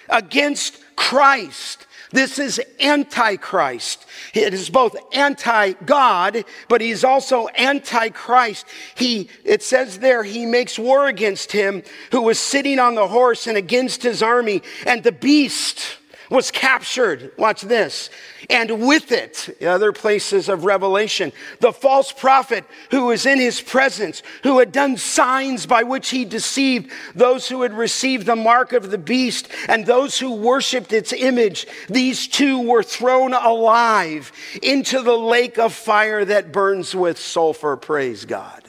against 0.08 0.80
Christ. 0.96 1.86
This 2.14 2.38
is 2.38 2.60
Antichrist. 2.78 4.06
It 4.34 4.54
is 4.54 4.70
both 4.70 4.96
anti 5.12 5.72
God, 5.72 6.44
but 6.68 6.80
he's 6.80 7.02
also 7.02 7.48
anti-Christ. 7.48 8.66
He, 8.94 9.28
it 9.44 9.64
says 9.64 9.98
there, 9.98 10.22
he 10.22 10.46
makes 10.46 10.78
war 10.78 11.08
against 11.08 11.50
him 11.50 11.82
who 12.12 12.22
was 12.22 12.38
sitting 12.38 12.78
on 12.78 12.94
the 12.94 13.08
horse 13.08 13.48
and 13.48 13.56
against 13.56 14.04
his 14.04 14.22
army. 14.22 14.62
And 14.86 15.02
the 15.02 15.10
beast 15.10 15.98
was 16.30 16.50
captured. 16.50 17.32
Watch 17.36 17.62
this 17.62 18.10
and 18.50 18.86
with 18.86 19.12
it, 19.12 19.56
other 19.62 19.92
places 19.92 20.48
of 20.48 20.64
Revelation, 20.64 21.32
the 21.60 21.72
false 21.72 22.12
prophet 22.12 22.64
who 22.90 23.06
was 23.06 23.26
in 23.26 23.38
his 23.38 23.60
presence, 23.60 24.22
who 24.42 24.58
had 24.58 24.72
done 24.72 24.96
signs 24.96 25.66
by 25.66 25.82
which 25.82 26.10
he 26.10 26.24
deceived 26.24 26.90
those 27.14 27.48
who 27.48 27.62
had 27.62 27.74
received 27.74 28.26
the 28.26 28.36
mark 28.36 28.72
of 28.72 28.90
the 28.90 28.98
beast 28.98 29.48
and 29.68 29.86
those 29.86 30.18
who 30.18 30.34
worshiped 30.34 30.92
its 30.92 31.12
image. 31.12 31.66
These 31.88 32.28
two 32.28 32.60
were 32.60 32.82
thrown 32.82 33.34
alive 33.34 34.32
into 34.62 35.02
the 35.02 35.16
lake 35.16 35.58
of 35.58 35.72
fire 35.72 36.24
that 36.24 36.52
burns 36.52 36.94
with 36.94 37.18
sulfur. 37.18 37.76
Praise 37.76 38.24
God. 38.24 38.62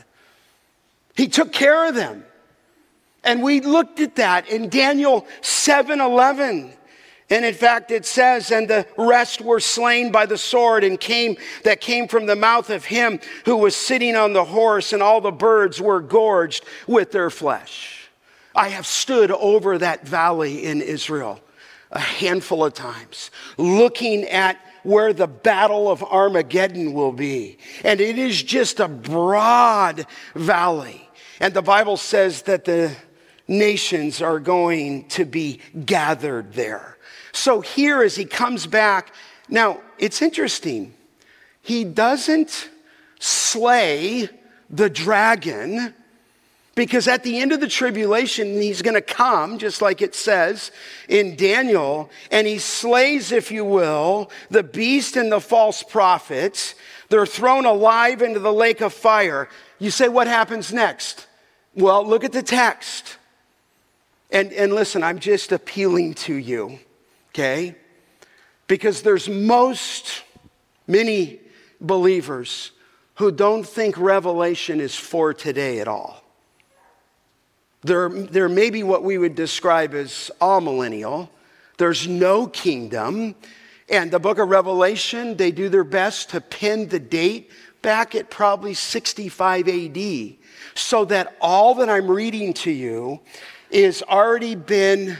He 1.16 1.28
took 1.28 1.52
care 1.52 1.90
of 1.90 1.96
them. 1.96 2.26
And 3.24 3.42
we 3.42 3.60
looked 3.60 4.00
at 4.00 4.18
that 4.18 4.48
in 4.50 4.70
Daniel 4.70 5.26
7 5.42 6.00
11. 6.00 6.75
And 7.30 7.44
in 7.44 7.56
fact, 7.56 7.90
it 7.90 8.06
says, 8.06 8.52
and 8.52 8.68
the 8.68 8.86
rest 8.98 9.42
were 9.42 9.60
slain 9.60 10.12
by 10.12 10.28
the 10.28 10.38
sword 10.38 10.84
and 10.84 11.00
came 11.00 11.38
that 11.64 11.82
came 11.82 12.08
from 12.08 12.28
the 12.28 12.36
mouth 12.36 12.70
of 12.70 12.86
him 12.86 13.20
who 13.46 13.58
was 13.58 13.76
sitting 13.76 14.16
on 14.16 14.34
the 14.34 14.46
horse, 14.46 14.94
and 14.94 15.02
all 15.02 15.22
the 15.22 15.32
birds 15.32 15.82
were 15.82 16.02
gorged 16.02 16.66
with 16.88 17.12
their 17.12 17.32
flesh. 17.32 18.10
I 18.56 18.70
have 18.70 18.86
stood 18.86 19.32
over 19.32 19.78
that 19.80 20.08
valley 20.08 20.66
in 20.66 20.82
Israel 20.82 21.42
a 21.92 22.00
handful 22.00 22.64
of 22.64 22.74
times, 22.74 23.32
looking 23.58 24.26
at 24.26 24.58
where 24.84 25.14
the 25.14 25.28
battle 25.28 25.90
of 25.90 26.04
Armageddon 26.04 26.94
will 26.94 27.12
be. 27.12 27.58
And 27.84 28.00
it 28.00 28.20
is 28.20 28.44
just 28.44 28.80
a 28.80 28.88
broad 28.88 30.06
valley. 30.36 31.10
And 31.40 31.54
the 31.54 31.62
Bible 31.62 31.98
says 31.98 32.44
that 32.44 32.66
the 32.66 32.96
nations 33.48 34.22
are 34.22 34.40
going 34.40 35.08
to 35.10 35.26
be 35.26 35.60
gathered 35.86 36.54
there. 36.54 36.95
So 37.36 37.60
here, 37.60 38.02
as 38.02 38.16
he 38.16 38.26
comes 38.26 38.66
back, 38.66 39.14
now 39.50 39.82
it's 39.98 40.22
interesting. 40.22 40.94
He 41.62 41.84
doesn't 41.84 42.70
slay 43.20 44.30
the 44.70 44.90
dragon 44.90 45.94
because 46.76 47.08
at 47.08 47.24
the 47.24 47.40
end 47.40 47.52
of 47.52 47.60
the 47.60 47.68
tribulation, 47.68 48.62
he's 48.62 48.82
going 48.82 48.96
to 48.96 49.02
come, 49.02 49.58
just 49.58 49.82
like 49.82 50.02
it 50.02 50.16
says 50.16 50.72
in 51.10 51.36
Daniel, 51.36 52.10
and 52.32 52.48
he 52.48 52.58
slays, 52.58 53.32
if 53.32 53.52
you 53.52 53.66
will, 53.66 54.32
the 54.50 54.64
beast 54.64 55.16
and 55.18 55.32
the 55.32 55.42
false 55.42 55.84
prophets. 55.84 56.74
They're 57.10 57.26
thrown 57.26 57.66
alive 57.66 58.22
into 58.22 58.40
the 58.40 58.54
lake 58.54 58.82
of 58.82 58.94
fire. 58.94 59.50
You 59.80 59.92
say, 59.92 60.08
what 60.08 60.28
happens 60.28 60.74
next? 60.74 61.28
Well, 61.76 62.06
look 62.06 62.24
at 62.24 62.32
the 62.32 62.44
text. 62.44 63.18
And, 64.32 64.52
and 64.54 64.74
listen, 64.74 65.04
I'm 65.04 65.20
just 65.20 65.52
appealing 65.52 66.16
to 66.16 66.34
you 66.34 66.80
okay? 67.36 67.76
Because 68.68 69.02
there's 69.02 69.28
most, 69.28 70.24
many 70.88 71.42
believers 71.82 72.72
who 73.16 73.30
don't 73.30 73.68
think 73.68 73.98
Revelation 73.98 74.80
is 74.80 74.96
for 74.96 75.34
today 75.34 75.80
at 75.80 75.88
all. 75.88 76.24
They're, 77.84 78.10
they're 78.10 78.50
maybe 78.50 78.84
what 78.84 79.04
we 79.04 79.18
would 79.18 79.36
describe 79.36 79.94
as 79.94 80.32
amillennial. 80.40 81.28
There's 81.78 82.08
no 82.08 82.48
kingdom. 82.48 83.36
And 83.90 84.12
the 84.12 84.20
book 84.20 84.40
of 84.40 84.48
Revelation, 84.50 85.36
they 85.36 85.52
do 85.52 85.68
their 85.68 85.84
best 85.84 86.30
to 86.30 86.40
pin 86.42 86.88
the 86.88 87.00
date 87.00 87.52
back 87.82 88.16
at 88.16 88.30
probably 88.30 88.74
65 88.74 89.68
AD 89.68 90.36
so 90.74 91.06
that 91.06 91.36
all 91.42 91.76
that 91.76 91.90
I'm 91.90 92.10
reading 92.10 92.54
to 92.54 92.72
you 92.72 93.20
is 93.70 94.02
already 94.04 94.56
been 94.56 95.18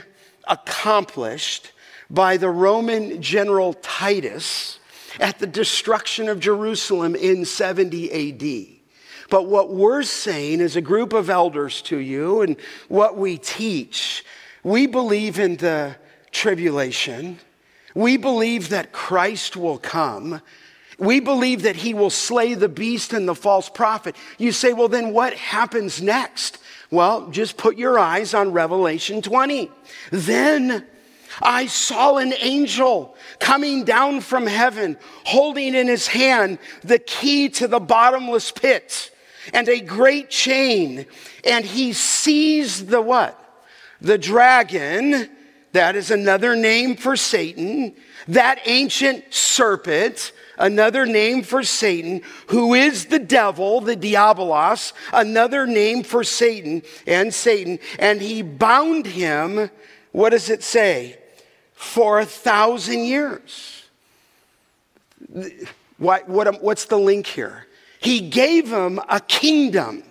accomplished 0.48 1.72
by 2.10 2.36
the 2.36 2.50
Roman 2.50 3.20
general 3.20 3.74
Titus 3.74 4.78
at 5.18 5.38
the 5.38 5.46
destruction 5.46 6.28
of 6.28 6.40
Jerusalem 6.40 7.14
in 7.14 7.44
70 7.44 8.32
AD. 8.32 8.76
But 9.28 9.46
what 9.46 9.70
we're 9.70 10.02
saying 10.02 10.60
as 10.60 10.76
a 10.76 10.80
group 10.80 11.12
of 11.12 11.30
elders 11.30 11.82
to 11.82 11.98
you 11.98 12.42
and 12.42 12.56
what 12.88 13.16
we 13.16 13.38
teach, 13.38 14.24
we 14.62 14.86
believe 14.86 15.38
in 15.38 15.56
the 15.56 15.96
tribulation. 16.30 17.38
We 17.94 18.16
believe 18.16 18.68
that 18.68 18.92
Christ 18.92 19.56
will 19.56 19.78
come. 19.78 20.42
We 20.98 21.20
believe 21.20 21.62
that 21.62 21.76
he 21.76 21.92
will 21.92 22.10
slay 22.10 22.54
the 22.54 22.68
beast 22.68 23.12
and 23.12 23.28
the 23.28 23.34
false 23.34 23.68
prophet. 23.68 24.16
You 24.38 24.52
say, 24.52 24.72
well, 24.72 24.88
then 24.88 25.12
what 25.12 25.34
happens 25.34 26.00
next? 26.00 26.58
Well, 26.90 27.28
just 27.30 27.56
put 27.56 27.76
your 27.76 27.98
eyes 27.98 28.32
on 28.32 28.52
Revelation 28.52 29.22
20. 29.22 29.70
Then 30.10 30.86
I 31.42 31.66
saw 31.66 32.16
an 32.16 32.32
angel 32.40 33.16
coming 33.38 33.84
down 33.84 34.20
from 34.20 34.46
heaven, 34.46 34.96
holding 35.24 35.74
in 35.74 35.86
his 35.86 36.06
hand 36.06 36.58
the 36.82 36.98
key 36.98 37.48
to 37.50 37.68
the 37.68 37.80
bottomless 37.80 38.50
pit 38.52 39.10
and 39.52 39.68
a 39.68 39.80
great 39.80 40.30
chain. 40.30 41.06
And 41.44 41.64
he 41.64 41.92
seized 41.92 42.88
the 42.88 43.00
what? 43.00 43.40
The 44.00 44.18
dragon, 44.18 45.30
that 45.72 45.96
is 45.96 46.10
another 46.10 46.56
name 46.56 46.96
for 46.96 47.16
Satan, 47.16 47.94
that 48.28 48.60
ancient 48.66 49.32
serpent, 49.32 50.32
another 50.58 51.06
name 51.06 51.42
for 51.42 51.62
Satan, 51.62 52.22
who 52.48 52.74
is 52.74 53.06
the 53.06 53.18
devil, 53.18 53.80
the 53.80 53.96
diabolos, 53.96 54.92
another 55.12 55.66
name 55.66 56.02
for 56.02 56.24
Satan 56.24 56.82
and 57.06 57.32
Satan. 57.32 57.78
And 57.98 58.20
he 58.20 58.42
bound 58.42 59.06
him, 59.06 59.70
what 60.12 60.30
does 60.30 60.50
it 60.50 60.62
say? 60.62 61.18
For 61.76 62.18
a 62.18 62.26
thousand 62.26 63.04
years. 63.04 63.84
What, 65.98 66.28
what, 66.28 66.62
what's 66.62 66.86
the 66.86 66.98
link 66.98 67.26
here? 67.26 67.66
He 68.00 68.28
gave 68.28 68.72
him 68.72 68.98
a 69.08 69.20
kingdom. 69.20 70.02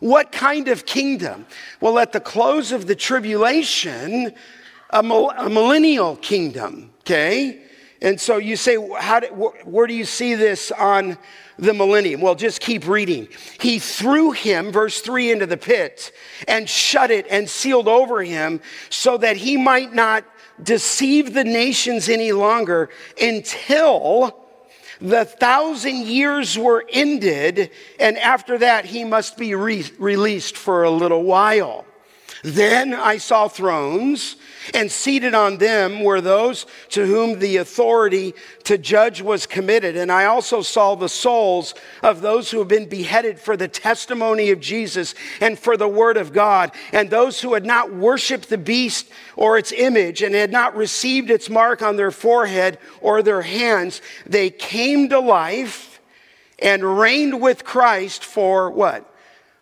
What 0.00 0.32
kind 0.32 0.68
of 0.68 0.86
kingdom? 0.86 1.46
Well, 1.80 1.98
at 1.98 2.12
the 2.12 2.20
close 2.20 2.72
of 2.72 2.86
the 2.86 2.96
tribulation, 2.96 4.34
a, 4.90 5.02
millennial 5.02 6.16
kingdom, 6.16 6.90
okay? 7.00 7.62
And 8.02 8.20
so 8.20 8.38
you 8.38 8.56
say, 8.56 8.76
how 8.98 9.20
did, 9.20 9.30
where 9.30 9.86
do 9.86 9.94
you 9.94 10.04
see 10.04 10.34
this 10.34 10.72
on 10.72 11.18
the 11.58 11.74
millennium? 11.74 12.20
Well, 12.20 12.34
just 12.34 12.60
keep 12.60 12.88
reading. 12.88 13.28
He 13.60 13.78
threw 13.78 14.32
him, 14.32 14.72
verse 14.72 15.00
3, 15.02 15.30
into 15.30 15.46
the 15.46 15.58
pit 15.58 16.12
and 16.48 16.68
shut 16.68 17.10
it 17.10 17.26
and 17.30 17.48
sealed 17.48 17.88
over 17.88 18.22
him 18.22 18.60
so 18.88 19.18
that 19.18 19.36
he 19.36 19.56
might 19.56 19.92
not 19.92 20.24
deceive 20.62 21.34
the 21.34 21.44
nations 21.44 22.08
any 22.08 22.32
longer 22.32 22.90
until 23.20 24.36
the 25.00 25.24
thousand 25.24 26.06
years 26.06 26.58
were 26.58 26.84
ended, 26.92 27.70
and 27.98 28.18
after 28.18 28.58
that, 28.58 28.84
he 28.84 29.04
must 29.04 29.38
be 29.38 29.54
re- 29.54 29.90
released 29.98 30.56
for 30.56 30.82
a 30.82 30.90
little 30.90 31.22
while. 31.22 31.86
Then 32.42 32.94
I 32.94 33.18
saw 33.18 33.48
thrones, 33.48 34.36
and 34.72 34.90
seated 34.90 35.34
on 35.34 35.58
them 35.58 36.02
were 36.02 36.20
those 36.20 36.64
to 36.90 37.06
whom 37.06 37.38
the 37.38 37.58
authority 37.58 38.34
to 38.64 38.78
judge 38.78 39.20
was 39.20 39.46
committed. 39.46 39.96
And 39.96 40.10
I 40.10 40.24
also 40.24 40.62
saw 40.62 40.94
the 40.94 41.08
souls 41.08 41.74
of 42.02 42.22
those 42.22 42.50
who 42.50 42.58
have 42.58 42.68
been 42.68 42.88
beheaded 42.88 43.38
for 43.38 43.56
the 43.56 43.68
testimony 43.68 44.50
of 44.50 44.60
Jesus 44.60 45.14
and 45.40 45.58
for 45.58 45.76
the 45.76 45.88
word 45.88 46.16
of 46.16 46.32
God, 46.32 46.72
and 46.92 47.10
those 47.10 47.40
who 47.40 47.54
had 47.54 47.66
not 47.66 47.92
worshiped 47.92 48.48
the 48.48 48.58
beast 48.58 49.10
or 49.36 49.58
its 49.58 49.72
image 49.72 50.22
and 50.22 50.34
had 50.34 50.52
not 50.52 50.76
received 50.76 51.30
its 51.30 51.50
mark 51.50 51.82
on 51.82 51.96
their 51.96 52.10
forehead 52.10 52.78
or 53.02 53.22
their 53.22 53.42
hands. 53.42 54.00
They 54.24 54.48
came 54.48 55.10
to 55.10 55.20
life 55.20 56.00
and 56.58 56.98
reigned 56.98 57.40
with 57.40 57.64
Christ 57.64 58.24
for 58.24 58.70
what? 58.70 59.06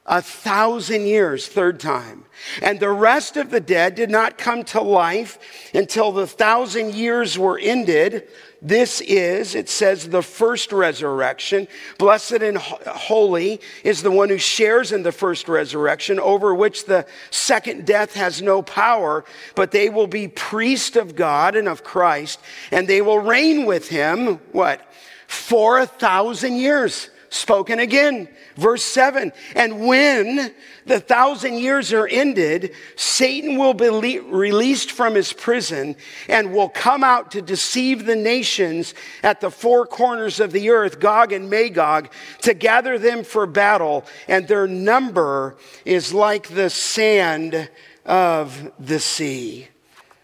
a 0.08 0.22
thousand 0.22 1.06
years, 1.06 1.46
third 1.46 1.78
time. 1.78 2.24
And 2.62 2.80
the 2.80 2.90
rest 2.90 3.36
of 3.36 3.50
the 3.50 3.60
dead 3.60 3.94
did 3.94 4.10
not 4.10 4.38
come 4.38 4.64
to 4.64 4.80
life 4.80 5.38
until 5.74 6.12
the 6.12 6.26
thousand 6.26 6.94
years 6.94 7.38
were 7.38 7.58
ended. 7.58 8.28
This 8.60 9.00
is, 9.00 9.54
it 9.54 9.68
says, 9.68 10.08
the 10.08 10.22
first 10.22 10.72
resurrection. 10.72 11.68
Blessed 11.96 12.42
and 12.42 12.58
holy 12.58 13.60
is 13.84 14.02
the 14.02 14.10
one 14.10 14.28
who 14.28 14.38
shares 14.38 14.90
in 14.90 15.04
the 15.04 15.12
first 15.12 15.48
resurrection, 15.48 16.18
over 16.18 16.54
which 16.54 16.86
the 16.86 17.06
second 17.30 17.86
death 17.86 18.14
has 18.14 18.42
no 18.42 18.62
power, 18.62 19.24
but 19.54 19.70
they 19.70 19.88
will 19.88 20.08
be 20.08 20.26
priests 20.26 20.96
of 20.96 21.14
God 21.14 21.54
and 21.54 21.68
of 21.68 21.84
Christ, 21.84 22.40
and 22.72 22.88
they 22.88 23.00
will 23.00 23.20
reign 23.20 23.64
with 23.64 23.88
him, 23.88 24.40
what? 24.50 24.80
For 25.28 25.78
a 25.78 25.86
thousand 25.86 26.56
years 26.56 27.10
spoken 27.30 27.78
again. 27.78 28.28
Verse 28.58 28.82
7 28.82 29.32
And 29.54 29.86
when 29.86 30.52
the 30.84 30.98
thousand 30.98 31.58
years 31.58 31.92
are 31.92 32.08
ended, 32.08 32.74
Satan 32.96 33.56
will 33.56 33.72
be 33.72 34.18
released 34.18 34.90
from 34.90 35.14
his 35.14 35.32
prison 35.32 35.94
and 36.28 36.52
will 36.52 36.68
come 36.68 37.04
out 37.04 37.30
to 37.30 37.40
deceive 37.40 38.04
the 38.04 38.16
nations 38.16 38.94
at 39.22 39.40
the 39.40 39.50
four 39.50 39.86
corners 39.86 40.40
of 40.40 40.50
the 40.50 40.70
earth, 40.70 40.98
Gog 40.98 41.32
and 41.32 41.48
Magog, 41.48 42.10
to 42.42 42.52
gather 42.52 42.98
them 42.98 43.22
for 43.22 43.46
battle. 43.46 44.04
And 44.26 44.48
their 44.48 44.66
number 44.66 45.56
is 45.84 46.12
like 46.12 46.48
the 46.48 46.68
sand 46.68 47.70
of 48.04 48.72
the 48.80 48.98
sea. 48.98 49.68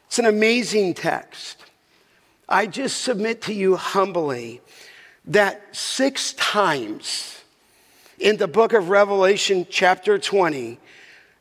It's 0.07 0.18
an 0.18 0.27
amazing 0.27 0.94
text. 0.94 1.62
I 2.49 2.66
just 2.66 3.03
submit 3.03 3.42
to 3.42 3.55
you 3.55 3.77
humbly 3.77 4.61
that 5.25 5.77
six 5.77 6.33
times 6.33 7.43
in 8.24 8.38
the 8.38 8.48
book 8.48 8.72
of 8.72 8.88
Revelation, 8.88 9.66
chapter 9.68 10.18
20, 10.18 10.78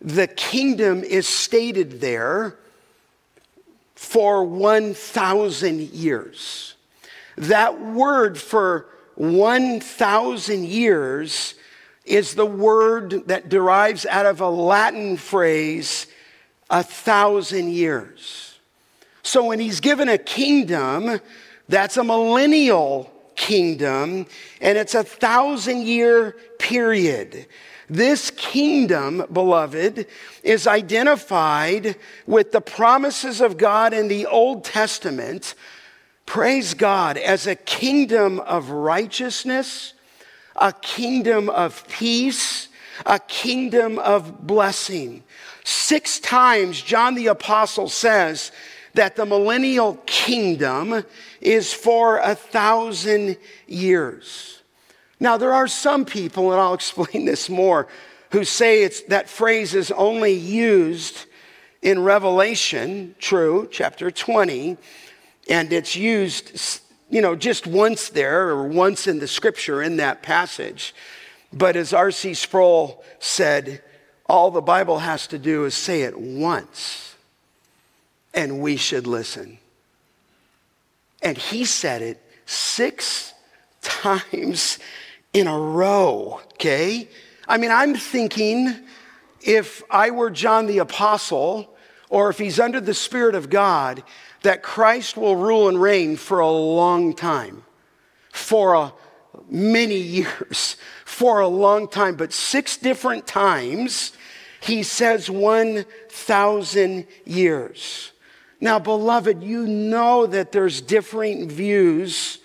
the 0.01 0.27
kingdom 0.27 1.01
is 1.01 1.25
stated 1.25 2.01
there 2.01 2.57
for 3.95 4.43
1,000 4.43 5.79
years. 5.79 6.75
That 7.37 7.79
word 7.79 8.37
for 8.37 8.87
1,000 9.15 10.65
years 10.65 11.53
is 12.03 12.35
the 12.35 12.45
word 12.45 13.27
that 13.27 13.47
derives 13.47 14.05
out 14.05 14.25
of 14.25 14.41
a 14.41 14.49
Latin 14.49 15.15
phrase, 15.15 16.05
a 16.69 16.83
thousand 16.83 17.69
years. 17.69 18.59
So 19.21 19.45
when 19.45 19.59
he's 19.61 19.79
given 19.79 20.09
a 20.09 20.17
kingdom, 20.17 21.21
that's 21.69 21.95
a 21.95 22.03
millennial 22.03 23.12
kingdom, 23.35 24.25
and 24.61 24.77
it's 24.77 24.95
a 24.95 25.03
thousand 25.03 25.83
year 25.83 26.35
period. 26.59 27.47
This 27.89 28.31
kingdom, 28.31 29.25
beloved, 29.31 30.07
is 30.41 30.67
identified 30.67 31.95
with 32.25 32.51
the 32.51 32.61
promises 32.61 33.41
of 33.41 33.57
God 33.57 33.93
in 33.93 34.07
the 34.07 34.25
Old 34.25 34.63
Testament. 34.63 35.55
Praise 36.25 36.73
God, 36.73 37.17
as 37.17 37.45
a 37.45 37.55
kingdom 37.55 38.39
of 38.39 38.69
righteousness, 38.69 39.93
a 40.55 40.71
kingdom 40.71 41.49
of 41.49 41.87
peace, 41.87 42.69
a 43.05 43.19
kingdom 43.19 43.99
of 43.99 44.47
blessing. 44.47 45.23
Six 45.63 46.19
times, 46.19 46.81
John 46.81 47.15
the 47.15 47.27
Apostle 47.27 47.89
says 47.89 48.51
that 48.93 49.15
the 49.15 49.25
millennial 49.25 49.95
kingdom 50.05 51.03
is 51.45 51.73
for 51.73 52.17
a 52.17 52.35
thousand 52.35 53.37
years. 53.67 54.61
Now, 55.19 55.37
there 55.37 55.53
are 55.53 55.67
some 55.67 56.05
people, 56.05 56.51
and 56.51 56.59
I'll 56.59 56.73
explain 56.83 57.25
this 57.25 57.49
more, 57.49 57.87
who 58.31 58.43
say 58.43 58.83
it's, 58.83 59.01
that 59.03 59.29
phrase 59.29 59.75
is 59.75 59.91
only 59.91 60.33
used 60.33 61.25
in 61.81 62.03
Revelation, 62.03 63.15
true, 63.19 63.67
chapter 63.71 64.09
20, 64.09 64.77
and 65.49 65.73
it's 65.73 65.95
used, 65.95 66.81
you 67.09 67.21
know, 67.21 67.35
just 67.35 67.67
once 67.67 68.09
there 68.09 68.49
or 68.49 68.67
once 68.67 69.07
in 69.07 69.19
the 69.19 69.27
scripture 69.27 69.83
in 69.83 69.97
that 69.97 70.23
passage. 70.23 70.95
But 71.51 71.75
as 71.75 71.93
R.C. 71.93 72.33
Sproul 72.33 73.03
said, 73.19 73.83
all 74.27 74.49
the 74.49 74.61
Bible 74.61 74.99
has 74.99 75.27
to 75.27 75.37
do 75.37 75.65
is 75.65 75.75
say 75.75 76.03
it 76.03 76.17
once 76.17 77.13
and 78.33 78.59
we 78.59 78.77
should 78.77 79.05
listen. 79.05 79.59
And 81.23 81.37
he 81.37 81.65
said 81.65 82.01
it 82.01 82.21
six 82.45 83.33
times 83.81 84.77
in 85.31 85.47
a 85.47 85.57
row, 85.57 86.41
okay? 86.53 87.07
I 87.47 87.57
mean, 87.57 87.71
I'm 87.71 87.95
thinking 87.95 88.75
if 89.41 89.81
I 89.89 90.11
were 90.11 90.29
John 90.29 90.67
the 90.67 90.77
Apostle, 90.77 91.75
or 92.09 92.29
if 92.29 92.37
he's 92.37 92.59
under 92.59 92.79
the 92.79 92.93
Spirit 92.93 93.35
of 93.35 93.49
God, 93.49 94.03
that 94.43 94.61
Christ 94.61 95.17
will 95.17 95.35
rule 95.35 95.69
and 95.69 95.81
reign 95.81 96.15
for 96.17 96.39
a 96.39 96.51
long 96.51 97.13
time, 97.13 97.63
for 98.31 98.75
a, 98.75 98.93
many 99.49 99.97
years, 99.97 100.77
for 101.05 101.39
a 101.39 101.47
long 101.47 101.87
time. 101.87 102.15
But 102.15 102.33
six 102.33 102.77
different 102.77 103.25
times, 103.25 104.13
he 104.61 104.83
says 104.83 105.29
1,000 105.29 107.07
years. 107.25 108.12
Now, 108.63 108.79
beloved, 108.79 109.43
you 109.43 109.67
know 109.67 110.25
that 110.25 110.53
there's 110.53 110.79
differing 110.79 111.49
views 111.49 112.37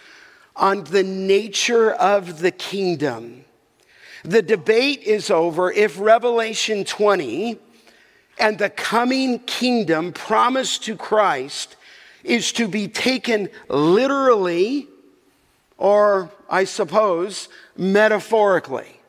on 0.57 0.83
the 0.83 1.05
nature 1.05 1.93
of 1.93 2.41
the 2.41 2.51
kingdom. 2.51 3.45
The 4.25 4.43
debate 4.43 5.05
is 5.05 5.31
over 5.31 5.71
if 5.71 5.97
Revelation 6.01 6.85
20 6.85 7.57
and 8.37 8.59
the 8.59 8.69
coming 8.69 9.39
kingdom 9.39 10.13
promised 10.13 10.83
to 10.87 10.97
Christ 10.97 11.77
is 12.25 12.51
to 12.55 12.67
be 12.67 12.89
taken 12.89 13.49
literally 13.69 14.89
or, 15.77 16.33
I 16.51 16.65
suppose, 16.65 17.49
metaphorically, 17.77 19.01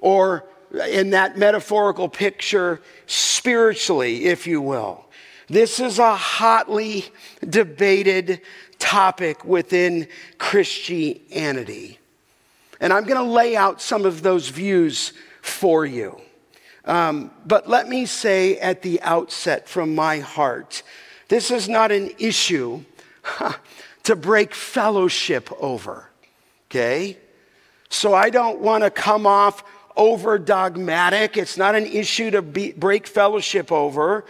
or 0.00 0.46
in 0.90 1.10
that 1.10 1.38
metaphorical 1.38 2.08
picture, 2.08 2.80
spiritually, 3.06 4.24
if 4.24 4.48
you 4.48 4.60
will. 4.60 5.04
This 5.48 5.80
is 5.80 5.98
a 5.98 6.14
hotly 6.14 7.04
debated 7.46 8.40
topic 8.78 9.44
within 9.44 10.08
Christianity. 10.38 11.98
And 12.80 12.92
I'm 12.92 13.04
going 13.04 13.22
to 13.22 13.30
lay 13.30 13.56
out 13.56 13.80
some 13.80 14.04
of 14.04 14.22
those 14.22 14.48
views 14.48 15.12
for 15.42 15.84
you. 15.86 16.20
Um, 16.84 17.30
but 17.46 17.68
let 17.68 17.88
me 17.88 18.06
say 18.06 18.58
at 18.58 18.82
the 18.82 19.00
outset 19.02 19.68
from 19.68 19.94
my 19.94 20.18
heart 20.18 20.82
this 21.28 21.50
is 21.50 21.68
not 21.68 21.90
an 21.90 22.10
issue 22.18 22.84
to 24.02 24.14
break 24.14 24.54
fellowship 24.54 25.50
over, 25.58 26.10
okay? 26.68 27.16
So 27.88 28.12
I 28.12 28.30
don't 28.30 28.60
want 28.60 28.84
to 28.84 28.90
come 28.90 29.26
off 29.26 29.64
over 29.96 30.38
dogmatic. 30.38 31.36
It's 31.36 31.56
not 31.56 31.74
an 31.74 31.86
issue 31.86 32.30
to 32.32 32.42
be, 32.42 32.72
break 32.72 33.06
fellowship 33.06 33.72
over. 33.72 34.24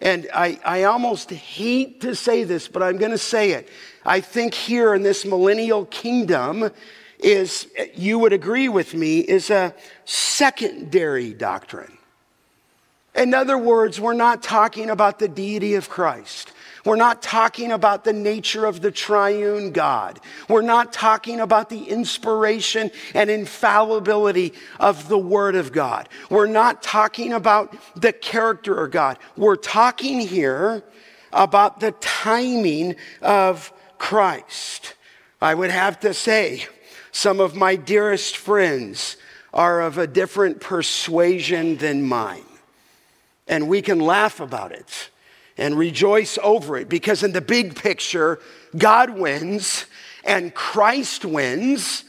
And 0.00 0.28
I, 0.34 0.58
I 0.64 0.84
almost 0.84 1.30
hate 1.30 2.00
to 2.00 2.14
say 2.14 2.44
this, 2.44 2.68
but 2.68 2.82
I'm 2.82 2.96
going 2.96 3.10
to 3.10 3.18
say 3.18 3.52
it. 3.52 3.68
I 4.04 4.20
think 4.20 4.54
here 4.54 4.94
in 4.94 5.02
this 5.02 5.24
millennial 5.26 5.84
kingdom 5.86 6.70
is, 7.18 7.68
you 7.94 8.18
would 8.18 8.32
agree 8.32 8.68
with 8.68 8.94
me, 8.94 9.20
is 9.20 9.50
a 9.50 9.74
secondary 10.06 11.34
doctrine. 11.34 11.98
In 13.14 13.34
other 13.34 13.58
words, 13.58 14.00
we're 14.00 14.14
not 14.14 14.42
talking 14.42 14.88
about 14.88 15.18
the 15.18 15.28
deity 15.28 15.74
of 15.74 15.90
Christ. 15.90 16.52
We're 16.84 16.96
not 16.96 17.22
talking 17.22 17.72
about 17.72 18.04
the 18.04 18.12
nature 18.12 18.64
of 18.64 18.80
the 18.80 18.90
triune 18.90 19.72
God. 19.72 20.18
We're 20.48 20.62
not 20.62 20.92
talking 20.92 21.40
about 21.40 21.68
the 21.68 21.84
inspiration 21.84 22.90
and 23.14 23.30
infallibility 23.30 24.54
of 24.78 25.08
the 25.08 25.18
Word 25.18 25.56
of 25.56 25.72
God. 25.72 26.08
We're 26.30 26.46
not 26.46 26.82
talking 26.82 27.32
about 27.32 27.76
the 27.94 28.12
character 28.12 28.82
of 28.82 28.90
God. 28.90 29.18
We're 29.36 29.56
talking 29.56 30.20
here 30.20 30.82
about 31.32 31.80
the 31.80 31.92
timing 31.92 32.96
of 33.20 33.72
Christ. 33.98 34.94
I 35.40 35.54
would 35.54 35.70
have 35.70 36.00
to 36.00 36.14
say, 36.14 36.66
some 37.12 37.40
of 37.40 37.54
my 37.56 37.76
dearest 37.76 38.36
friends 38.36 39.16
are 39.52 39.80
of 39.80 39.98
a 39.98 40.06
different 40.06 40.60
persuasion 40.60 41.76
than 41.76 42.02
mine. 42.02 42.44
And 43.48 43.68
we 43.68 43.82
can 43.82 43.98
laugh 43.98 44.40
about 44.40 44.72
it 44.72 45.10
and 45.60 45.78
rejoice 45.78 46.38
over 46.42 46.76
it 46.76 46.88
because, 46.88 47.22
in 47.22 47.32
the 47.32 47.40
big 47.40 47.76
picture, 47.76 48.40
God 48.76 49.10
wins 49.10 49.84
and 50.24 50.54
Christ 50.54 51.24
wins. 51.24 52.04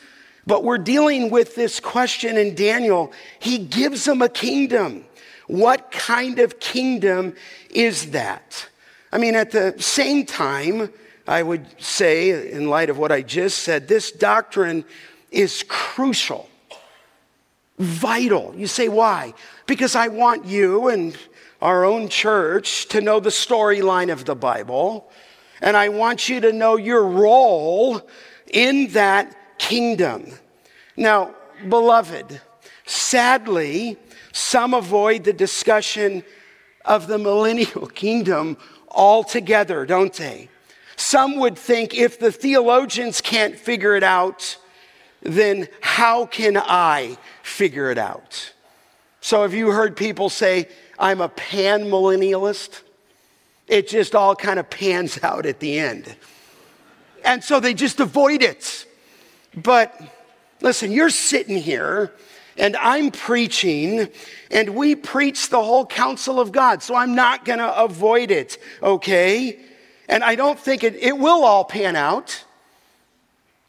But 0.48 0.64
we're 0.64 0.80
dealing 0.80 1.30
with 1.30 1.54
this 1.54 1.80
question 1.80 2.38
in 2.38 2.56
Daniel. 2.56 3.12
He 3.40 3.60
gives 3.60 4.06
them 4.06 4.22
a 4.24 4.30
kingdom. 4.30 5.06
What 5.48 5.92
kind 5.92 6.40
of 6.40 6.60
kingdom 6.60 7.36
is 7.70 8.12
that? 8.12 8.68
I 9.12 9.18
mean, 9.18 9.36
at 9.36 9.52
the 9.52 9.76
same 9.78 10.26
time, 10.26 10.90
I 11.28 11.44
would 11.44 11.68
say, 11.82 12.52
in 12.52 12.70
light 12.70 12.90
of 12.90 12.98
what 12.98 13.12
I 13.12 13.22
just 13.22 13.60
said, 13.60 13.88
this 13.88 14.12
doctrine 14.12 14.86
is 15.30 15.64
crucial, 15.68 16.50
vital. 17.78 18.54
You 18.56 18.68
say, 18.68 18.88
why? 18.88 19.34
Because 19.68 19.96
I 19.96 20.08
want 20.08 20.46
you 20.46 20.88
and 20.88 21.16
our 21.62 21.86
own 21.86 22.10
church 22.10 22.88
to 22.88 23.02
know 23.02 23.20
the 23.20 23.30
storyline 23.30 24.12
of 24.12 24.26
the 24.26 24.36
Bible. 24.36 25.10
And 25.62 25.78
I 25.78 25.90
want 25.90 26.28
you 26.28 26.40
to 26.42 26.52
know 26.52 26.76
your 26.76 27.04
role 27.04 28.02
in 28.52 28.88
that 28.90 29.36
kingdom. 29.60 30.26
Now, 30.98 31.36
beloved, 31.68 32.42
sadly, 32.86 33.98
some 34.32 34.74
avoid 34.74 35.24
the 35.24 35.34
discussion 35.34 36.24
of 36.84 37.08
the 37.08 37.18
millennial 37.18 37.88
kingdom 37.94 38.58
altogether, 38.90 39.86
don't 39.86 40.14
they? 40.14 40.50
Some 40.96 41.38
would 41.38 41.58
think 41.58 41.96
if 41.96 42.20
the 42.20 42.32
theologians 42.32 43.22
can't 43.22 43.56
figure 43.56 43.96
it 43.96 44.04
out, 44.04 44.58
then 45.22 45.68
how 45.82 46.26
can 46.26 46.58
I 46.58 47.18
figure 47.44 47.92
it 47.92 47.98
out? 47.98 48.54
So, 49.20 49.44
have 49.44 49.54
you 49.54 49.70
heard 49.70 49.96
people 49.96 50.30
say, 50.30 50.68
I'm 51.02 51.20
a 51.20 51.30
pan 51.30 51.86
millennialist. 51.86 52.82
It 53.68 53.88
just 53.88 54.14
all 54.14 54.36
kind 54.36 54.60
of 54.60 54.70
pans 54.70 55.20
out 55.24 55.46
at 55.48 55.60
the 55.60 55.80
end. 55.80 56.16
And 57.26 57.44
so 57.44 57.60
they 57.60 57.74
just 57.74 58.00
avoid 58.00 58.44
it. 58.44 58.86
But 59.56 60.00
listen, 60.62 60.92
you're 60.92 61.10
sitting 61.10 61.58
here 61.58 62.14
and 62.58 62.76
I'm 62.76 63.12
preaching, 63.12 64.10
and 64.52 64.76
we 64.76 64.94
preach 64.94 65.50
the 65.50 65.64
whole 65.64 65.86
counsel 65.86 66.40
of 66.40 66.52
God. 66.52 66.84
So 66.84 66.94
I'm 66.96 67.16
not 67.16 67.46
going 67.46 67.60
to 67.60 67.82
avoid 67.82 68.30
it, 68.30 68.58
okay? 68.84 69.58
And 70.10 70.24
I 70.24 70.36
don't 70.36 70.60
think 70.60 70.84
it, 70.84 70.96
it 70.96 71.18
will 71.18 71.46
all 71.46 71.64
pan 71.64 71.96
out, 71.96 72.44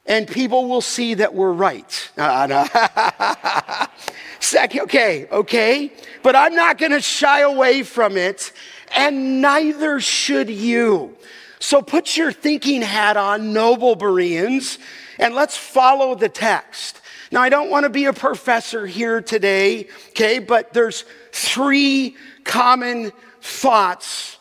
and 0.04 0.26
people 0.26 0.68
will 0.68 0.80
see 0.80 1.14
that 1.14 1.32
we're 1.32 1.52
right. 1.52 2.10
Second, 4.52 4.80
okay, 4.82 5.26
okay, 5.30 5.90
but 6.22 6.36
I'm 6.36 6.54
not 6.54 6.76
to 6.76 7.00
shy 7.00 7.40
away 7.40 7.82
from 7.82 8.18
it, 8.18 8.52
and 8.94 9.40
neither 9.40 9.98
should 9.98 10.50
you. 10.50 11.16
So 11.58 11.80
put 11.80 12.18
your 12.18 12.32
thinking 12.32 12.82
hat 12.82 13.16
on, 13.16 13.54
noble 13.54 13.96
Bereans, 13.96 14.78
and 15.18 15.34
let's 15.34 15.56
follow 15.56 16.14
the 16.14 16.28
text. 16.28 17.00
Now, 17.30 17.40
I 17.40 17.48
don't 17.48 17.70
want 17.70 17.84
to 17.84 17.88
be 17.88 18.04
a 18.04 18.12
professor 18.12 18.86
here 18.86 19.22
today, 19.22 19.88
okay, 20.10 20.38
but 20.38 20.74
there's 20.74 21.06
three 21.32 22.14
common 22.44 23.10
thoughts 23.40 24.36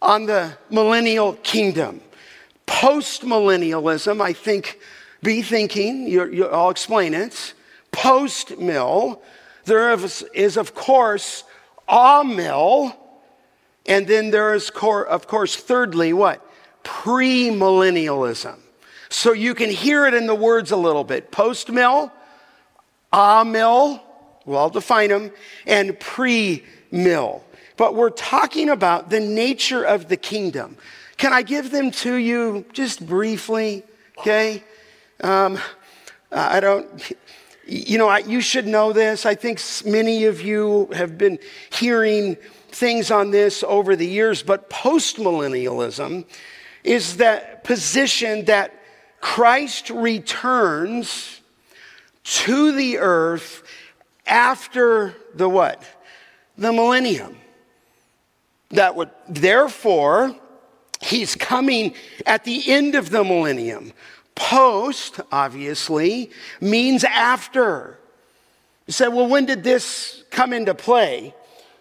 on 0.00 0.24
the 0.24 0.56
millennial 0.70 1.34
kingdom. 1.34 2.00
Post 2.64 3.26
millennialism, 3.26 4.22
I 4.22 4.32
think, 4.32 4.78
be 5.22 5.42
thinking, 5.42 6.06
you, 6.06 6.24
you, 6.30 6.46
I'll 6.46 6.70
explain 6.70 7.12
it. 7.12 7.52
Post 7.92 8.56
mill, 8.56 9.20
there 9.70 9.90
is, 10.34 10.56
of 10.56 10.74
course, 10.74 11.44
amill. 11.88 12.96
And 13.86 14.06
then 14.06 14.30
there 14.30 14.52
is, 14.54 14.70
of 14.70 15.26
course, 15.28 15.54
thirdly, 15.54 16.12
what? 16.12 16.44
Premillennialism. 16.82 18.58
So 19.10 19.32
you 19.32 19.54
can 19.54 19.70
hear 19.70 20.06
it 20.06 20.14
in 20.14 20.26
the 20.26 20.34
words 20.34 20.72
a 20.72 20.76
little 20.76 21.04
bit. 21.04 21.30
Post 21.30 21.70
mill, 21.70 22.12
amill, 23.12 24.02
well, 24.44 24.58
I'll 24.58 24.70
define 24.70 25.10
them, 25.10 25.30
and 25.66 25.98
pre 25.98 26.64
mill. 26.90 27.44
But 27.76 27.94
we're 27.94 28.10
talking 28.10 28.70
about 28.70 29.08
the 29.08 29.20
nature 29.20 29.84
of 29.84 30.08
the 30.08 30.16
kingdom. 30.16 30.76
Can 31.16 31.32
I 31.32 31.42
give 31.42 31.70
them 31.70 31.92
to 31.92 32.14
you 32.16 32.64
just 32.72 33.06
briefly? 33.06 33.84
Okay? 34.18 34.64
Um, 35.22 35.58
I 36.32 36.60
don't, 36.60 37.12
you 37.70 37.98
know, 37.98 38.08
I, 38.08 38.18
you 38.18 38.40
should 38.40 38.66
know 38.66 38.92
this. 38.92 39.24
I 39.24 39.36
think 39.36 39.60
many 39.84 40.24
of 40.24 40.42
you 40.42 40.88
have 40.92 41.16
been 41.16 41.38
hearing 41.70 42.36
things 42.68 43.10
on 43.12 43.30
this 43.30 43.62
over 43.62 43.94
the 43.94 44.06
years, 44.06 44.42
but 44.42 44.68
postmillennialism 44.68 46.24
is 46.82 47.18
that 47.18 47.62
position 47.62 48.44
that 48.46 48.74
Christ 49.20 49.90
returns 49.90 51.40
to 52.24 52.72
the 52.72 52.98
earth 52.98 53.62
after 54.26 55.14
the 55.34 55.48
what? 55.48 55.84
The 56.58 56.72
millennium. 56.72 57.36
That 58.70 58.96
would, 58.96 59.10
therefore, 59.28 60.34
he's 61.00 61.36
coming 61.36 61.94
at 62.26 62.44
the 62.44 62.70
end 62.70 62.94
of 62.94 63.10
the 63.10 63.22
millennium 63.22 63.92
Post, 64.34 65.20
obviously, 65.30 66.30
means 66.60 67.04
after. 67.04 67.98
You 68.86 68.92
said, 68.92 69.08
well, 69.08 69.28
when 69.28 69.46
did 69.46 69.62
this 69.62 70.24
come 70.30 70.52
into 70.52 70.74
play? 70.74 71.34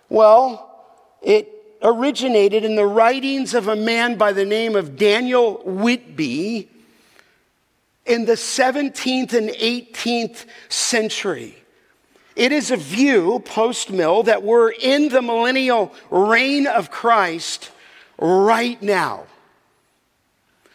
Well, 0.09 0.85
it 1.21 1.49
originated 1.81 2.63
in 2.63 2.75
the 2.75 2.85
writings 2.85 3.53
of 3.53 3.67
a 3.67 3.75
man 3.75 4.17
by 4.17 4.33
the 4.33 4.45
name 4.45 4.75
of 4.75 4.97
Daniel 4.97 5.61
Whitby 5.63 6.69
in 8.05 8.25
the 8.25 8.33
17th 8.33 9.33
and 9.33 9.49
18th 9.49 10.45
century. 10.67 11.55
It 12.35 12.51
is 12.51 12.71
a 12.71 12.77
view, 12.77 13.39
post 13.45 13.91
mill, 13.91 14.23
that 14.23 14.43
we're 14.43 14.71
in 14.71 15.09
the 15.09 15.21
millennial 15.21 15.93
reign 16.09 16.67
of 16.67 16.89
Christ 16.89 17.71
right 18.17 18.81
now. 18.81 19.25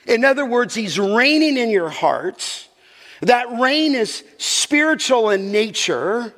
In 0.07 0.25
other 0.25 0.47
words, 0.47 0.75
He's 0.75 0.99
reigning 0.99 1.57
in 1.57 1.71
your 1.71 1.91
hearts. 1.91 2.69
That 3.23 3.59
reign 3.59 3.95
is 3.95 4.25
spiritual 4.39 5.31
in 5.31 5.51
nature, 5.51 6.35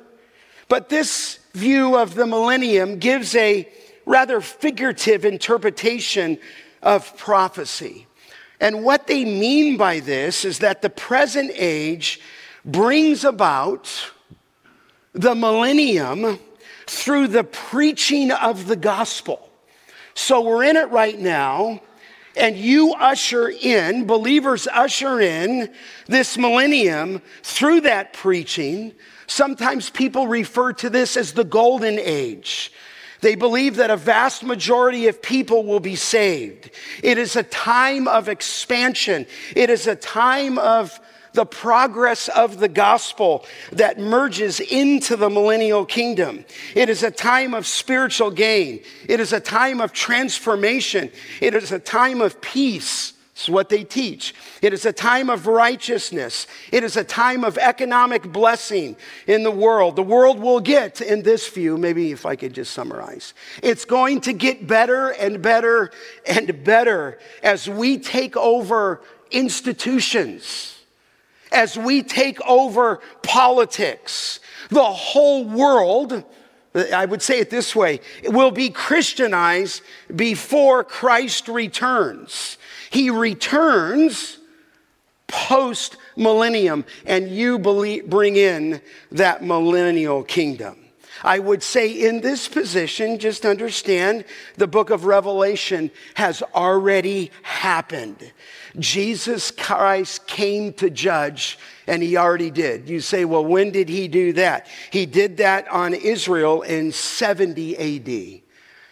but 0.69 0.89
this 0.89 1.39
view 1.53 1.97
of 1.97 2.15
the 2.15 2.25
millennium 2.25 2.99
gives 2.99 3.35
a 3.35 3.67
rather 4.05 4.39
figurative 4.41 5.25
interpretation 5.25 6.37
of 6.81 7.17
prophecy. 7.17 8.07
And 8.59 8.83
what 8.83 9.07
they 9.07 9.25
mean 9.25 9.77
by 9.77 9.99
this 9.99 10.45
is 10.45 10.59
that 10.59 10.81
the 10.81 10.89
present 10.89 11.51
age 11.53 12.19
brings 12.63 13.23
about 13.23 13.89
the 15.13 15.35
millennium 15.35 16.39
through 16.85 17.27
the 17.27 17.43
preaching 17.43 18.31
of 18.31 18.67
the 18.67 18.75
gospel. 18.75 19.49
So 20.13 20.41
we're 20.41 20.63
in 20.63 20.77
it 20.77 20.89
right 20.89 21.17
now, 21.19 21.81
and 22.37 22.55
you 22.57 22.93
usher 22.93 23.49
in, 23.49 24.05
believers 24.05 24.67
usher 24.67 25.19
in 25.19 25.71
this 26.07 26.37
millennium 26.37 27.21
through 27.43 27.81
that 27.81 28.13
preaching. 28.13 28.93
Sometimes 29.27 29.89
people 29.89 30.27
refer 30.27 30.73
to 30.73 30.89
this 30.89 31.17
as 31.17 31.33
the 31.33 31.43
golden 31.43 31.99
age. 31.99 32.71
They 33.21 33.35
believe 33.35 33.77
that 33.77 33.89
a 33.89 33.97
vast 33.97 34.43
majority 34.43 35.07
of 35.07 35.21
people 35.21 35.65
will 35.65 35.79
be 35.79 35.95
saved. 35.95 36.69
It 37.03 37.17
is 37.17 37.35
a 37.35 37.43
time 37.43 38.07
of 38.07 38.29
expansion. 38.29 39.25
It 39.55 39.69
is 39.69 39.87
a 39.87 39.95
time 39.95 40.57
of 40.59 40.99
the 41.33 41.45
progress 41.45 42.27
of 42.29 42.59
the 42.59 42.67
gospel 42.67 43.45
that 43.71 43.99
merges 43.99 44.59
into 44.59 45.15
the 45.15 45.29
millennial 45.29 45.85
kingdom. 45.85 46.45
It 46.75 46.89
is 46.89 47.03
a 47.03 47.11
time 47.11 47.53
of 47.53 47.65
spiritual 47.65 48.31
gain. 48.31 48.81
It 49.07 49.19
is 49.19 49.33
a 49.33 49.39
time 49.39 49.81
of 49.81 49.93
transformation. 49.93 51.11
It 51.41 51.53
is 51.53 51.71
a 51.71 51.79
time 51.79 52.21
of 52.21 52.41
peace. 52.41 53.13
It's 53.37 53.47
what 53.47 53.69
they 53.69 53.83
teach. 53.83 54.33
It 54.63 54.73
is 54.73 54.83
a 54.87 54.91
time 54.91 55.29
of 55.29 55.45
righteousness. 55.45 56.47
It 56.71 56.83
is 56.83 56.97
a 56.97 57.03
time 57.03 57.43
of 57.43 57.59
economic 57.59 58.23
blessing 58.23 58.95
in 59.27 59.43
the 59.43 59.51
world. 59.51 59.95
The 59.95 60.01
world 60.01 60.39
will 60.39 60.59
get, 60.59 61.01
in 61.01 61.21
this 61.21 61.47
view, 61.47 61.77
maybe 61.77 62.11
if 62.11 62.25
I 62.25 62.35
could 62.35 62.53
just 62.53 62.73
summarize, 62.73 63.35
it's 63.61 63.85
going 63.85 64.21
to 64.21 64.33
get 64.33 64.65
better 64.65 65.09
and 65.09 65.39
better 65.39 65.91
and 66.25 66.63
better 66.63 67.19
as 67.43 67.69
we 67.69 67.99
take 67.99 68.35
over 68.35 69.03
institutions 69.29 70.76
as 71.57 71.75
we 71.75 72.03
take 72.03 72.39
over 72.41 73.01
politics. 73.23 74.39
The 74.69 74.83
whole 74.83 75.43
world, 75.43 76.23
I 76.93 77.05
would 77.05 77.23
say 77.23 77.39
it 77.39 77.49
this 77.49 77.75
way, 77.75 77.99
will 78.25 78.51
be 78.51 78.69
Christianized 78.69 79.81
before 80.15 80.83
Christ 80.83 81.47
returns. 81.47 82.59
He 82.91 83.09
returns 83.09 84.37
post 85.25 85.97
millennium, 86.15 86.85
and 87.07 87.27
you 87.29 87.57
bring 87.57 88.35
in 88.35 88.79
that 89.11 89.43
millennial 89.43 90.23
kingdom. 90.23 90.77
I 91.23 91.39
would 91.39 91.63
say 91.63 91.91
in 91.91 92.21
this 92.21 92.47
position, 92.47 93.17
just 93.17 93.45
understand 93.45 94.25
the 94.55 94.67
book 94.67 94.91
of 94.91 95.05
Revelation 95.05 95.89
has 96.13 96.43
already 96.53 97.31
happened. 97.41 98.31
Jesus 98.79 99.51
Christ 99.51 100.27
came 100.27 100.73
to 100.73 100.89
judge, 100.89 101.57
and 101.87 102.03
he 102.03 102.17
already 102.17 102.51
did. 102.51 102.89
You 102.89 103.01
say, 103.01 103.25
well, 103.25 103.45
when 103.45 103.71
did 103.71 103.89
he 103.89 104.07
do 104.07 104.33
that? 104.33 104.67
He 104.91 105.05
did 105.05 105.37
that 105.37 105.67
on 105.69 105.93
Israel 105.93 106.61
in 106.61 106.91
70 106.91 107.77
AD. 107.77 108.41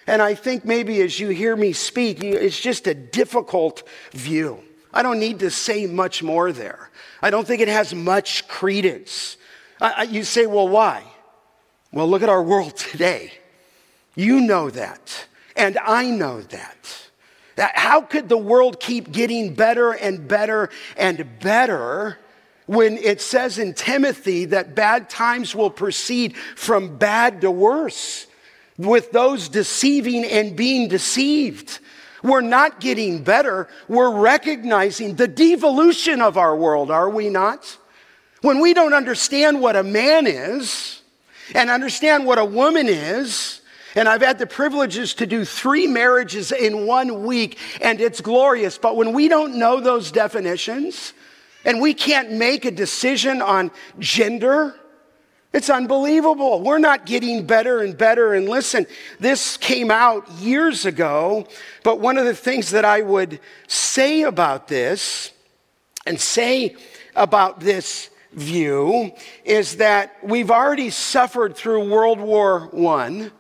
And 0.07 0.21
I 0.21 0.35
think 0.35 0.65
maybe 0.65 1.01
as 1.01 1.19
you 1.19 1.29
hear 1.29 1.55
me 1.55 1.73
speak, 1.73 2.23
it's 2.23 2.59
just 2.59 2.87
a 2.87 2.93
difficult 2.93 3.83
view. 4.11 4.59
I 4.93 5.03
don't 5.03 5.19
need 5.19 5.39
to 5.39 5.49
say 5.49 5.87
much 5.87 6.23
more 6.23 6.51
there. 6.51 6.89
I 7.21 7.29
don't 7.29 7.45
think 7.45 7.61
it 7.61 7.67
has 7.67 7.93
much 7.93 8.47
credence. 8.47 9.37
I, 9.81 10.03
you 10.03 10.23
say, 10.23 10.45
well, 10.45 10.67
why? 10.67 11.03
Well, 11.91 12.07
look 12.07 12.23
at 12.23 12.29
our 12.29 12.43
world 12.43 12.77
today. 12.77 13.33
You 14.15 14.39
know 14.39 14.69
that, 14.69 15.27
and 15.57 15.77
I 15.77 16.09
know 16.09 16.41
that. 16.41 17.04
That 17.55 17.77
how 17.77 18.01
could 18.01 18.29
the 18.29 18.37
world 18.37 18.79
keep 18.79 19.11
getting 19.11 19.53
better 19.53 19.91
and 19.91 20.27
better 20.27 20.69
and 20.97 21.39
better 21.39 22.17
when 22.65 22.97
it 22.97 23.21
says 23.21 23.57
in 23.57 23.73
Timothy 23.73 24.45
that 24.45 24.75
bad 24.75 25.09
times 25.09 25.55
will 25.55 25.69
proceed 25.69 26.35
from 26.35 26.97
bad 26.97 27.41
to 27.41 27.51
worse 27.51 28.27
with 28.77 29.11
those 29.11 29.47
deceiving 29.47 30.25
and 30.25 30.55
being 30.55 30.89
deceived? 30.89 31.79
We're 32.23 32.41
not 32.41 32.79
getting 32.79 33.23
better. 33.23 33.69
We're 33.87 34.11
recognizing 34.11 35.15
the 35.15 35.27
devolution 35.27 36.21
of 36.21 36.37
our 36.37 36.55
world, 36.55 36.89
are 36.89 37.09
we 37.09 37.29
not? 37.29 37.77
When 38.41 38.59
we 38.59 38.73
don't 38.73 38.93
understand 38.93 39.61
what 39.61 39.75
a 39.75 39.83
man 39.83 40.27
is 40.27 41.01
and 41.53 41.69
understand 41.69 42.25
what 42.25 42.39
a 42.39 42.45
woman 42.45 42.87
is, 42.89 43.61
and 43.95 44.09
I've 44.09 44.21
had 44.21 44.37
the 44.37 44.45
privileges 44.45 45.13
to 45.15 45.25
do 45.25 45.45
three 45.45 45.87
marriages 45.87 46.51
in 46.51 46.85
one 46.85 47.23
week, 47.23 47.57
and 47.81 48.01
it's 48.01 48.21
glorious. 48.21 48.77
But 48.77 48.97
when 48.97 49.13
we 49.13 49.27
don't 49.27 49.57
know 49.57 49.79
those 49.79 50.11
definitions, 50.11 51.13
and 51.63 51.81
we 51.81 51.93
can't 51.93 52.31
make 52.31 52.65
a 52.65 52.71
decision 52.71 53.41
on 53.41 53.71
gender, 53.97 54.75
it's 55.53 55.69
unbelievable. 55.69 56.61
We're 56.61 56.79
not 56.79 57.05
getting 57.05 57.45
better 57.45 57.79
and 57.79 57.97
better. 57.97 58.33
And 58.33 58.47
listen, 58.49 58.85
this 59.21 59.55
came 59.55 59.89
out 59.89 60.29
years 60.33 60.85
ago, 60.85 61.47
but 61.81 62.01
one 62.01 62.17
of 62.17 62.25
the 62.25 62.35
things 62.35 62.71
that 62.71 62.83
I 62.83 63.01
would 63.01 63.39
say 63.67 64.23
about 64.23 64.67
this 64.67 65.31
and 66.05 66.19
say 66.19 66.75
about 67.15 67.61
this 67.61 68.09
view 68.33 69.13
is 69.45 69.77
that 69.77 70.17
we've 70.21 70.51
already 70.51 70.89
suffered 70.89 71.55
through 71.55 71.89
World 71.89 72.19
War 72.19 72.69
I 72.89 73.31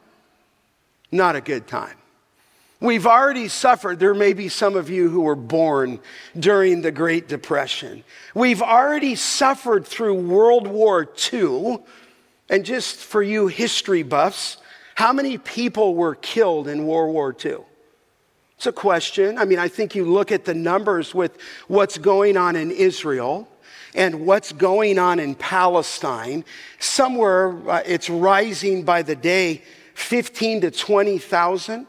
not 1.15 1.35
a 1.35 1.41
good 1.41 1.67
time. 1.67 1.95
We've 2.81 3.07
already 3.07 3.47
suffered. 3.47 3.99
There 3.99 4.13
may 4.13 4.33
be 4.33 4.49
some 4.49 4.75
of 4.75 4.89
you 4.89 5.09
who 5.09 5.21
were 5.21 5.35
born 5.35 5.99
during 6.37 6.81
the 6.81 6.91
Great 6.91 7.27
Depression. 7.27 8.03
We've 8.33 8.61
already 8.61 9.15
suffered 9.15 9.87
through 9.87 10.15
World 10.15 10.67
War 10.67 11.09
II. 11.33 11.79
And 12.49 12.65
just 12.65 12.97
for 12.97 13.23
you 13.23 13.47
history 13.47 14.03
buffs, 14.03 14.57
how 14.93 15.13
many 15.13 15.37
people 15.37 15.95
were 15.95 16.15
killed 16.15 16.67
in 16.67 16.85
World 16.85 17.13
War 17.13 17.35
II? 17.43 17.57
It's 18.57 18.67
a 18.67 18.71
question. 18.71 19.37
I 19.37 19.45
mean, 19.45 19.59
I 19.59 19.67
think 19.67 19.95
you 19.95 20.05
look 20.05 20.31
at 20.31 20.45
the 20.45 20.53
numbers 20.53 21.15
with 21.15 21.37
what's 21.67 21.97
going 21.97 22.37
on 22.37 22.55
in 22.55 22.71
Israel 22.71 23.47
and 23.93 24.25
what's 24.25 24.51
going 24.51 24.99
on 24.99 25.19
in 25.19 25.35
Palestine. 25.35 26.45
Somewhere 26.79 27.57
uh, 27.69 27.83
it's 27.85 28.09
rising 28.09 28.83
by 28.83 29.01
the 29.01 29.15
day 29.15 29.63
15 29.95 30.61
to 30.61 30.71
20,000? 30.71 31.87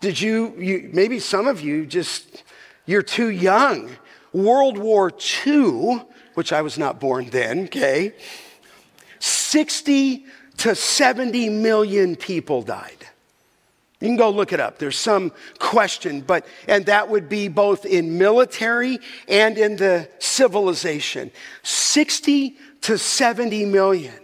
Did 0.00 0.20
you, 0.20 0.54
you, 0.58 0.90
maybe 0.92 1.18
some 1.18 1.46
of 1.46 1.60
you 1.60 1.86
just, 1.86 2.44
you're 2.84 3.02
too 3.02 3.30
young. 3.30 3.90
World 4.32 4.76
War 4.76 5.10
II, 5.46 6.02
which 6.34 6.52
I 6.52 6.60
was 6.60 6.76
not 6.76 7.00
born 7.00 7.30
then, 7.30 7.64
okay? 7.64 8.12
60 9.20 10.26
to 10.58 10.74
70 10.74 11.48
million 11.48 12.16
people 12.16 12.62
died. 12.62 13.06
You 14.00 14.08
can 14.08 14.16
go 14.16 14.28
look 14.28 14.52
it 14.52 14.60
up. 14.60 14.78
There's 14.78 14.98
some 14.98 15.32
question, 15.58 16.20
but, 16.20 16.46
and 16.68 16.84
that 16.86 17.08
would 17.08 17.30
be 17.30 17.48
both 17.48 17.86
in 17.86 18.18
military 18.18 18.98
and 19.26 19.56
in 19.56 19.76
the 19.76 20.10
civilization. 20.18 21.30
60 21.62 22.56
to 22.82 22.98
70 22.98 23.64
million. 23.64 24.14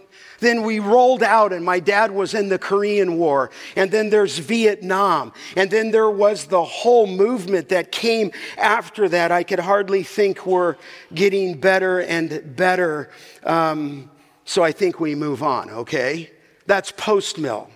Then 0.43 0.63
we 0.63 0.79
rolled 0.79 1.23
out, 1.23 1.53
and 1.53 1.63
my 1.63 1.79
dad 1.79 2.11
was 2.11 2.33
in 2.33 2.49
the 2.49 2.59
Korean 2.59 3.17
War. 3.17 3.49
And 3.77 3.89
then 3.89 4.09
there's 4.09 4.39
Vietnam. 4.39 5.31
And 5.55 5.71
then 5.71 5.91
there 5.91 6.09
was 6.09 6.47
the 6.47 6.63
whole 6.63 7.07
movement 7.07 7.69
that 7.69 7.93
came 7.93 8.31
after 8.57 9.07
that. 9.07 9.31
I 9.31 9.43
could 9.43 9.59
hardly 9.59 10.03
think 10.03 10.45
we're 10.45 10.75
getting 11.13 11.57
better 11.57 12.01
and 12.01 12.57
better. 12.57 13.09
Um, 13.45 14.11
so 14.43 14.63
I 14.63 14.73
think 14.73 14.99
we 14.99 15.15
move 15.15 15.41
on, 15.41 15.69
okay? 15.69 16.29
That's 16.65 16.91
post 16.91 17.37
mill. 17.37 17.69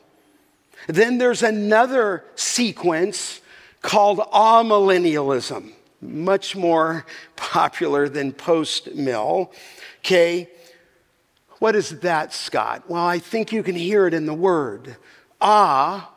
Then 0.87 1.19
there's 1.19 1.43
another 1.43 2.25
sequence 2.35 3.39
called 3.81 4.19
amillennialism, 4.19 5.71
much 6.01 6.53
more 6.53 7.05
popular 7.37 8.09
than 8.09 8.33
post 8.33 8.93
mill, 8.93 9.53
okay? 9.99 10.49
What 11.59 11.75
is 11.75 11.99
that, 11.99 12.33
Scott? 12.33 12.83
Well, 12.87 13.05
I 13.05 13.19
think 13.19 13.51
you 13.51 13.63
can 13.63 13.75
hear 13.75 14.07
it 14.07 14.13
in 14.13 14.25
the 14.25 14.33
word 14.33 14.97
Ah 15.39 16.11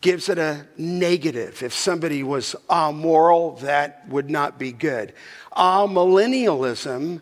gives 0.00 0.28
it 0.28 0.38
a 0.38 0.66
negative. 0.76 1.62
If 1.62 1.74
somebody 1.74 2.22
was 2.22 2.56
amoral, 2.70 3.56
that 3.56 4.08
would 4.08 4.30
not 4.30 4.58
be 4.58 4.72
good. 4.72 5.12
Amillennialism 5.52 7.20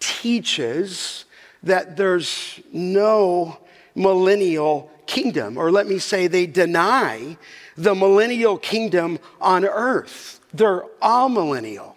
teaches 0.00 1.24
that 1.62 1.96
there's 1.96 2.60
no 2.72 3.58
millennial 3.94 4.90
kingdom, 5.06 5.56
or 5.56 5.70
let 5.70 5.86
me 5.86 5.98
say, 5.98 6.26
they 6.26 6.46
deny 6.46 7.36
the 7.76 7.94
millennial 7.94 8.58
kingdom 8.58 9.18
on 9.40 9.64
earth. 9.64 10.40
They're 10.52 10.84
amillennial. 11.00 11.95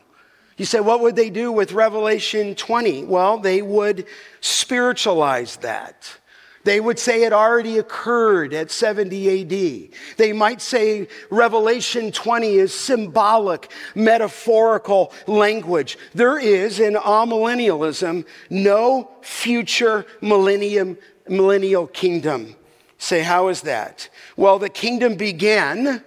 You 0.59 0.65
say, 0.65 0.81
what 0.81 0.99
would 0.99 1.15
they 1.15 1.29
do 1.29 1.53
with 1.53 1.71
Revelation 1.71 2.53
20? 2.53 3.05
Well, 3.05 3.39
they 3.39 3.61
would 3.61 4.05
spiritualize 4.41 5.55
that. 5.57 6.17
They 6.65 6.81
would 6.81 6.99
say 6.99 7.23
it 7.23 7.31
already 7.31 7.77
occurred 7.77 8.53
at 8.53 8.69
70 8.69 9.41
AD. 9.41 10.17
They 10.17 10.33
might 10.33 10.61
say 10.61 11.07
Revelation 11.31 12.11
20 12.11 12.55
is 12.55 12.73
symbolic, 12.73 13.71
metaphorical 13.95 15.13
language. 15.27 15.97
There 16.13 16.37
is 16.37 16.81
in 16.81 16.95
amillennialism 16.95 18.25
no 18.49 19.09
future 19.21 20.05
millennium, 20.19 20.97
millennial 21.29 21.87
kingdom. 21.87 22.57
Say, 22.97 23.23
how 23.23 23.47
is 23.47 23.61
that? 23.61 24.09
Well, 24.35 24.59
the 24.59 24.67
kingdom 24.67 25.15
began, 25.15 26.03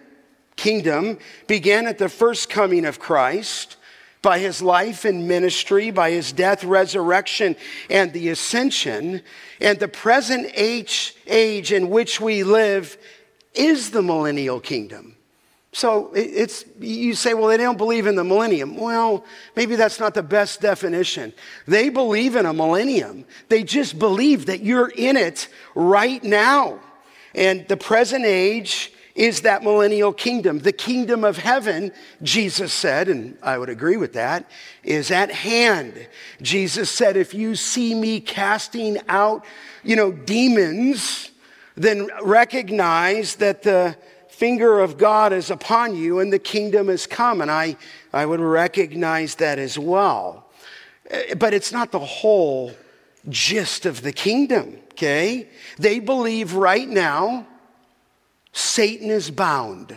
kingdom 0.56 1.16
began 1.46 1.86
at 1.86 1.96
the 1.96 2.10
first 2.10 2.50
coming 2.50 2.84
of 2.84 2.98
Christ 2.98 3.78
by 4.22 4.38
his 4.38 4.62
life 4.62 5.04
and 5.04 5.26
ministry, 5.26 5.90
by 5.90 6.12
his 6.12 6.32
death, 6.32 6.62
resurrection, 6.62 7.56
and 7.90 8.12
the 8.12 8.28
ascension. 8.28 9.20
And 9.60 9.78
the 9.78 9.88
present 9.88 10.50
age, 10.54 11.16
age 11.26 11.72
in 11.72 11.90
which 11.90 12.20
we 12.20 12.44
live 12.44 12.96
is 13.52 13.90
the 13.90 14.02
millennial 14.02 14.60
kingdom. 14.60 15.16
So 15.74 16.12
it's, 16.14 16.64
you 16.78 17.14
say, 17.14 17.32
well, 17.32 17.48
they 17.48 17.56
don't 17.56 17.78
believe 17.78 18.06
in 18.06 18.14
the 18.14 18.24
millennium. 18.24 18.76
Well, 18.76 19.24
maybe 19.56 19.74
that's 19.74 19.98
not 19.98 20.12
the 20.12 20.22
best 20.22 20.60
definition. 20.60 21.32
They 21.66 21.88
believe 21.88 22.36
in 22.36 22.44
a 22.44 22.52
millennium. 22.52 23.24
They 23.48 23.64
just 23.64 23.98
believe 23.98 24.46
that 24.46 24.60
you're 24.60 24.92
in 24.94 25.16
it 25.16 25.48
right 25.74 26.22
now. 26.22 26.78
And 27.34 27.66
the 27.68 27.78
present 27.78 28.26
age 28.26 28.91
is 29.14 29.42
that 29.42 29.62
millennial 29.62 30.12
kingdom. 30.12 30.60
The 30.60 30.72
kingdom 30.72 31.24
of 31.24 31.36
heaven, 31.36 31.92
Jesus 32.22 32.72
said, 32.72 33.08
and 33.08 33.36
I 33.42 33.58
would 33.58 33.68
agree 33.68 33.96
with 33.96 34.14
that, 34.14 34.48
is 34.82 35.10
at 35.10 35.30
hand. 35.30 36.08
Jesus 36.40 36.90
said, 36.90 37.16
if 37.16 37.34
you 37.34 37.54
see 37.54 37.94
me 37.94 38.20
casting 38.20 38.98
out, 39.08 39.44
you 39.82 39.96
know, 39.96 40.12
demons, 40.12 41.30
then 41.74 42.08
recognize 42.22 43.36
that 43.36 43.62
the 43.62 43.96
finger 44.28 44.80
of 44.80 44.96
God 44.96 45.32
is 45.32 45.50
upon 45.50 45.94
you 45.94 46.18
and 46.18 46.32
the 46.32 46.38
kingdom 46.38 46.88
has 46.88 47.06
come. 47.06 47.40
And 47.40 47.50
I, 47.50 47.76
I 48.12 48.24
would 48.26 48.40
recognize 48.40 49.36
that 49.36 49.58
as 49.58 49.78
well. 49.78 50.50
Eh, 51.10 51.34
but 51.34 51.52
it's 51.52 51.70
not 51.70 51.92
the 51.92 51.98
whole 51.98 52.72
gist 53.28 53.86
of 53.86 54.02
the 54.02 54.12
kingdom, 54.12 54.78
okay? 54.92 55.48
They 55.78 55.98
believe 55.98 56.54
right 56.54 56.88
now 56.88 57.46
Satan 58.52 59.10
is 59.10 59.30
bound. 59.30 59.96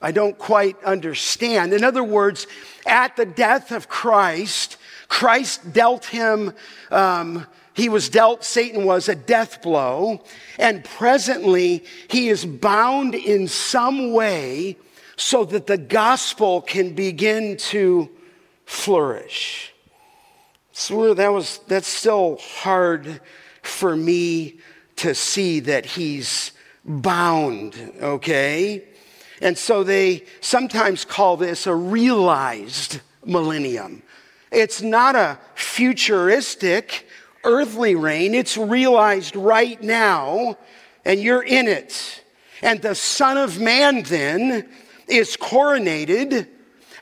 I 0.00 0.12
don't 0.12 0.36
quite 0.36 0.82
understand. 0.84 1.72
In 1.72 1.82
other 1.82 2.04
words, 2.04 2.46
at 2.86 3.16
the 3.16 3.24
death 3.24 3.72
of 3.72 3.88
Christ, 3.88 4.76
Christ 5.08 5.72
dealt 5.72 6.04
him, 6.04 6.52
um, 6.90 7.46
he 7.72 7.88
was 7.88 8.08
dealt, 8.08 8.44
Satan 8.44 8.84
was 8.84 9.08
a 9.08 9.14
death 9.14 9.62
blow, 9.62 10.22
and 10.58 10.84
presently 10.84 11.84
he 12.08 12.28
is 12.28 12.44
bound 12.44 13.14
in 13.14 13.48
some 13.48 14.12
way 14.12 14.76
so 15.16 15.44
that 15.44 15.66
the 15.66 15.78
gospel 15.78 16.60
can 16.60 16.94
begin 16.94 17.56
to 17.56 18.10
flourish. 18.66 19.72
So 20.72 21.14
that 21.14 21.32
was, 21.32 21.60
that's 21.66 21.88
still 21.88 22.36
hard 22.36 23.20
for 23.62 23.96
me 23.96 24.58
to 24.96 25.14
see 25.14 25.60
that 25.60 25.86
he's 25.86 26.52
bound, 26.84 27.92
okay? 28.00 28.84
And 29.40 29.56
so 29.56 29.82
they 29.82 30.24
sometimes 30.40 31.04
call 31.04 31.36
this 31.36 31.66
a 31.66 31.74
realized 31.74 33.00
millennium. 33.24 34.02
It's 34.50 34.82
not 34.82 35.16
a 35.16 35.38
futuristic 35.54 37.06
earthly 37.42 37.94
reign, 37.94 38.34
it's 38.34 38.56
realized 38.56 39.36
right 39.36 39.82
now, 39.82 40.56
and 41.04 41.20
you're 41.20 41.42
in 41.42 41.68
it. 41.68 42.22
And 42.62 42.80
the 42.80 42.94
Son 42.94 43.36
of 43.36 43.60
Man 43.60 44.02
then 44.04 44.68
is 45.06 45.36
coronated 45.36 46.48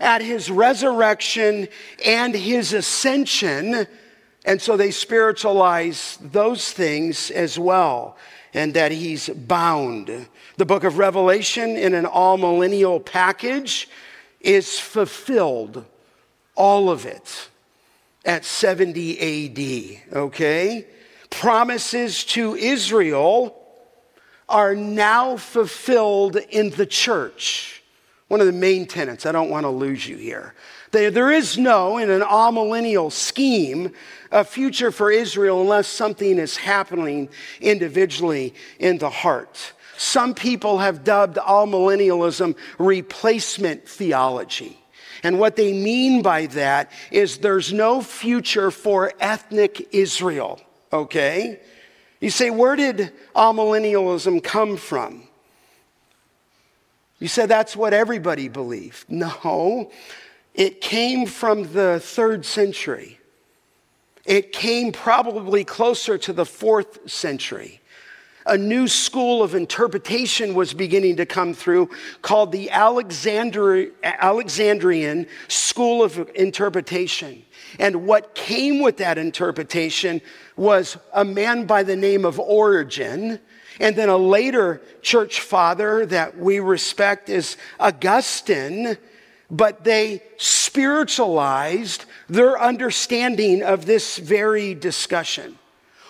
at 0.01 0.21
his 0.21 0.51
resurrection 0.51 1.69
and 2.05 2.35
his 2.35 2.73
ascension 2.73 3.87
and 4.45 4.61
so 4.61 4.77
they 4.77 4.91
spiritualize 4.91 6.19
those 6.21 6.73
things 6.73 7.31
as 7.31 7.59
well, 7.59 8.17
and 8.55 8.75
that 8.75 8.93
he's 8.93 9.29
bound. 9.29 10.29
The 10.57 10.67
book 10.67 10.85
of 10.85 10.99
Revelation, 10.99 11.77
in 11.77 11.95
an 11.95 12.05
amillennial 12.05 13.05
package, 13.05 13.89
is 14.41 14.79
fulfilled, 14.79 15.85
all 16.55 16.91
of 16.91 17.07
it, 17.07 17.49
at 18.25 18.45
70 18.45 20.01
AD, 20.11 20.17
okay? 20.17 20.87
Promises 21.31 22.25
to 22.25 22.55
Israel 22.57 23.59
are 24.49 24.75
now 24.75 25.37
fulfilled 25.37 26.37
in 26.37 26.71
the 26.71 26.87
church. 26.87 27.82
One 28.33 28.41
of 28.41 28.47
the 28.47 28.55
main 28.55 28.87
tenets, 28.87 29.27
I 29.27 29.33
don't 29.33 29.51
want 29.51 29.65
to 29.65 29.69
lose 29.69 30.09
you 30.09 30.17
here. 30.17 30.55
There 30.91 31.31
is 31.31 31.59
no, 31.59 31.99
in 31.99 32.09
an 32.09 32.23
amillennial 32.23 33.13
scheme, 33.13 33.93
a 34.31 34.43
future 34.43 34.91
for 34.91 35.11
Israel 35.11 35.61
unless 35.61 35.87
something 35.87 36.39
is 36.39 36.57
happening 36.57 37.29
individually 37.61 38.55
in 38.79 38.97
the 38.97 39.11
heart. 39.11 39.75
Some 39.99 40.33
people 40.33 40.79
have 40.79 41.05
dubbed 41.05 41.37
amillennialism 41.37 42.57
replacement 42.79 43.87
theology. 43.87 44.79
And 45.23 45.39
what 45.39 45.57
they 45.57 45.75
mean 45.75 46.23
by 46.23 46.47
that 46.47 46.91
is 47.11 47.37
there's 47.37 47.71
no 47.71 48.01
future 48.01 48.71
for 48.71 49.13
ethnic 49.21 49.89
Israel, 49.93 50.59
okay? 50.91 51.61
You 52.19 52.31
say, 52.31 52.49
where 52.49 52.77
did 52.77 53.13
amillennialism 53.37 54.43
come 54.43 54.79
from? 54.79 55.29
You 57.23 57.29
said 57.29 57.49
that's 57.49 57.77
what 57.77 57.95
everybody 57.95 58.49
believed. 58.49 59.09
No, 59.09 59.93
it 60.55 60.81
came 60.81 61.25
from 61.25 61.73
the 61.73 62.01
third 62.01 62.45
century. 62.45 63.21
It 64.25 64.51
came 64.51 64.91
probably 64.91 65.63
closer 65.63 66.19
to 66.19 66.33
the 66.33 66.45
fourth 66.45 67.09
century. 67.09 67.81
A 68.45 68.59
new 68.59 68.89
school 68.89 69.41
of 69.41 69.55
interpretation 69.55 70.53
was 70.55 70.75
beginning 70.75 71.15
to 71.19 71.25
come 71.25 71.55
through 71.55 71.91
called 72.23 72.51
the 72.51 72.71
Alexandri- 72.73 73.93
Alexandrian 74.03 75.29
School 75.47 76.03
of 76.03 76.29
Interpretation. 76.35 77.45
And 77.79 78.05
what 78.05 78.35
came 78.35 78.83
with 78.83 78.97
that 78.97 79.17
interpretation 79.17 80.21
was 80.57 80.97
a 81.13 81.25
man 81.25 81.67
by 81.67 81.85
the 81.85 81.95
name 81.95 82.25
of 82.25 82.41
Origen, 82.41 83.39
and 83.83 83.95
then 83.97 84.09
a 84.09 84.17
later 84.17 84.81
church 85.03 85.41
father 85.41 86.07
that 86.07 86.39
we 86.39 86.61
respect 86.61 87.29
is 87.29 87.59
Augustine 87.79 88.97
but 89.53 89.85
they 89.85 90.23
spiritualized 90.39 92.07
their 92.27 92.59
understanding 92.59 93.63
of 93.63 93.85
this 93.85 94.17
very 94.17 94.75
discussion. 94.75 95.59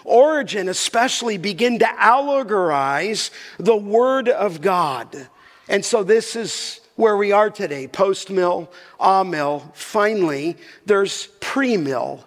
Origen 0.05 0.69
especially 0.69 1.39
began 1.39 1.81
to 1.81 1.85
allegorize 1.85 3.31
the 3.59 3.77
Word 3.77 4.29
of 4.29 4.61
God. 4.61 5.29
And 5.69 5.85
so 5.85 6.05
this 6.05 6.37
is 6.37 6.81
where 6.95 7.17
we 7.17 7.33
are 7.33 7.51
today 7.51 7.89
post 7.89 8.31
mill, 8.31 8.71
amill. 9.01 9.73
Finally, 9.75 10.57
there's 10.87 11.27
pre 11.41 11.77
mill. 11.77 12.25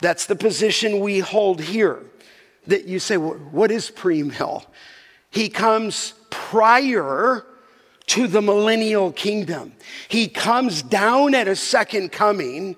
That's 0.00 0.26
the 0.26 0.36
position 0.36 0.98
we 0.98 1.20
hold 1.20 1.60
here. 1.60 2.02
That 2.68 2.84
you 2.84 2.98
say, 2.98 3.16
what 3.16 3.70
is 3.70 3.90
pre 3.90 4.22
mill? 4.22 4.64
He 5.30 5.48
comes 5.48 6.14
prior 6.30 7.44
to 8.06 8.26
the 8.26 8.40
millennial 8.40 9.12
kingdom. 9.12 9.72
He 10.08 10.28
comes 10.28 10.82
down 10.82 11.34
at 11.34 11.48
a 11.48 11.56
second 11.56 12.12
coming. 12.12 12.76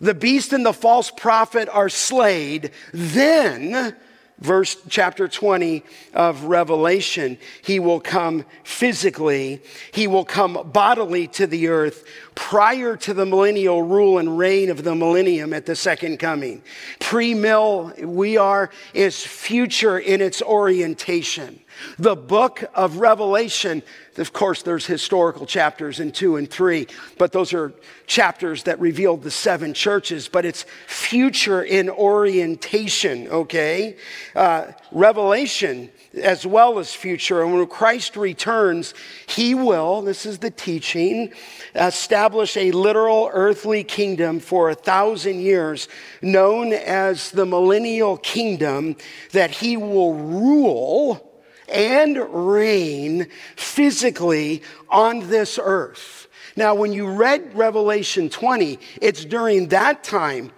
The 0.00 0.14
beast 0.14 0.52
and 0.52 0.64
the 0.64 0.72
false 0.72 1.10
prophet 1.10 1.68
are 1.68 1.88
slayed. 1.88 2.70
Then 2.92 3.96
verse 4.38 4.76
chapter 4.88 5.28
20 5.28 5.82
of 6.14 6.44
Revelation. 6.44 7.38
He 7.62 7.80
will 7.80 8.00
come 8.00 8.44
physically, 8.64 9.62
he 9.92 10.06
will 10.06 10.24
come 10.24 10.70
bodily 10.72 11.26
to 11.28 11.46
the 11.46 11.68
earth 11.68 12.04
prior 12.34 12.96
to 12.96 13.14
the 13.14 13.26
millennial 13.26 13.82
rule 13.82 14.18
and 14.18 14.38
reign 14.38 14.70
of 14.70 14.84
the 14.84 14.94
millennium 14.94 15.52
at 15.52 15.66
the 15.66 15.76
second 15.76 16.18
coming. 16.18 16.62
Pre 17.00 17.34
mill, 17.34 17.92
we 17.98 18.36
are, 18.36 18.70
is 18.94 19.24
future 19.24 19.98
in 19.98 20.20
its 20.20 20.40
orientation. 20.42 21.60
The 21.98 22.16
book 22.16 22.64
of 22.74 22.96
Revelation, 22.96 23.82
of 24.16 24.32
course, 24.32 24.62
there's 24.62 24.86
historical 24.86 25.46
chapters 25.46 26.00
in 26.00 26.12
two 26.12 26.36
and 26.36 26.50
three, 26.50 26.86
but 27.18 27.32
those 27.32 27.52
are 27.52 27.72
chapters 28.06 28.64
that 28.64 28.80
reveal 28.80 29.16
the 29.16 29.30
seven 29.30 29.74
churches, 29.74 30.28
but 30.28 30.44
it's 30.44 30.64
future 30.86 31.62
in 31.62 31.90
orientation, 31.90 33.28
okay? 33.28 33.96
Uh, 34.34 34.72
Revelation 34.92 35.90
as 36.22 36.46
well 36.46 36.78
as 36.78 36.94
future. 36.94 37.42
And 37.42 37.54
when 37.54 37.66
Christ 37.66 38.16
returns, 38.16 38.94
he 39.26 39.54
will, 39.54 40.02
this 40.02 40.24
is 40.26 40.38
the 40.38 40.50
teaching, 40.50 41.32
establish 41.74 42.56
a 42.56 42.70
literal 42.70 43.30
earthly 43.32 43.84
kingdom 43.84 44.40
for 44.40 44.70
a 44.70 44.74
thousand 44.74 45.40
years, 45.40 45.88
known 46.22 46.72
as 46.72 47.30
the 47.30 47.46
millennial 47.46 48.16
kingdom, 48.16 48.96
that 49.32 49.50
he 49.50 49.76
will 49.76 50.14
rule 50.14 51.27
and 51.68 52.18
reign 52.30 53.28
physically 53.56 54.62
on 54.88 55.28
this 55.28 55.58
earth. 55.62 56.28
Now, 56.56 56.74
when 56.74 56.92
you 56.92 57.08
read 57.08 57.54
Revelation 57.54 58.28
20, 58.28 58.78
it's 59.00 59.24
during 59.24 59.68
that 59.68 60.02
time 60.02 60.50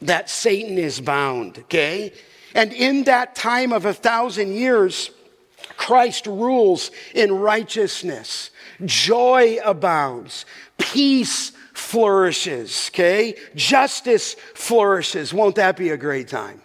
that 0.00 0.30
Satan 0.30 0.78
is 0.78 1.00
bound, 1.00 1.58
okay? 1.58 2.12
And 2.54 2.72
in 2.72 3.04
that 3.04 3.34
time 3.34 3.72
of 3.72 3.84
a 3.84 3.92
thousand 3.92 4.54
years, 4.54 5.10
Christ 5.76 6.26
rules 6.26 6.90
in 7.14 7.32
righteousness, 7.32 8.50
joy 8.84 9.58
abounds, 9.64 10.46
peace 10.78 11.52
flourishes, 11.74 12.90
okay? 12.92 13.36
Justice 13.54 14.34
flourishes. 14.54 15.34
Won't 15.34 15.56
that 15.56 15.76
be 15.76 15.90
a 15.90 15.96
great 15.96 16.28
time? 16.28 16.62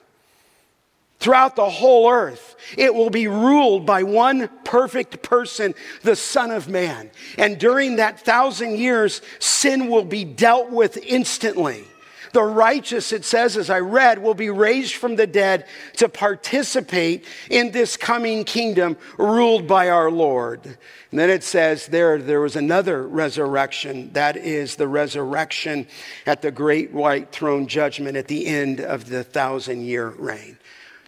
Throughout 1.19 1.57
the 1.57 1.69
whole 1.69 2.09
earth, 2.09 2.55
it 2.77 2.95
will 2.95 3.09
be 3.09 3.27
ruled 3.27 3.85
by 3.85 4.03
one 4.03 4.49
perfect 4.63 5.21
person, 5.21 5.75
the 6.01 6.15
Son 6.15 6.49
of 6.49 6.69
Man. 6.69 7.11
And 7.37 7.59
during 7.59 7.97
that 7.97 8.21
thousand 8.21 8.77
years, 8.77 9.21
sin 9.39 9.89
will 9.89 10.05
be 10.05 10.23
dealt 10.23 10.69
with 10.69 10.97
instantly. 10.97 11.83
The 12.31 12.43
righteous, 12.43 13.11
it 13.11 13.25
says, 13.25 13.57
as 13.57 13.69
I 13.69 13.79
read, 13.79 14.21
will 14.21 14.35
be 14.35 14.51
raised 14.51 14.95
from 14.95 15.15
the 15.15 15.25
dead 15.25 15.65
to 15.97 16.07
participate 16.07 17.25
in 17.49 17.71
this 17.71 17.97
coming 17.97 18.43
kingdom 18.43 18.97
ruled 19.17 19.67
by 19.67 19.89
our 19.89 20.11
Lord. 20.11 20.63
And 20.65 21.19
then 21.19 21.31
it 21.31 21.43
says 21.43 21.87
there, 21.87 22.19
there 22.19 22.41
was 22.41 22.55
another 22.55 23.05
resurrection. 23.07 24.13
That 24.13 24.37
is 24.37 24.75
the 24.75 24.87
resurrection 24.87 25.87
at 26.27 26.43
the 26.43 26.51
great 26.51 26.91
white 26.91 27.31
throne 27.31 27.65
judgment 27.65 28.15
at 28.15 28.27
the 28.27 28.45
end 28.45 28.79
of 28.79 29.09
the 29.09 29.23
thousand 29.23 29.85
year 29.85 30.09
reign. 30.09 30.58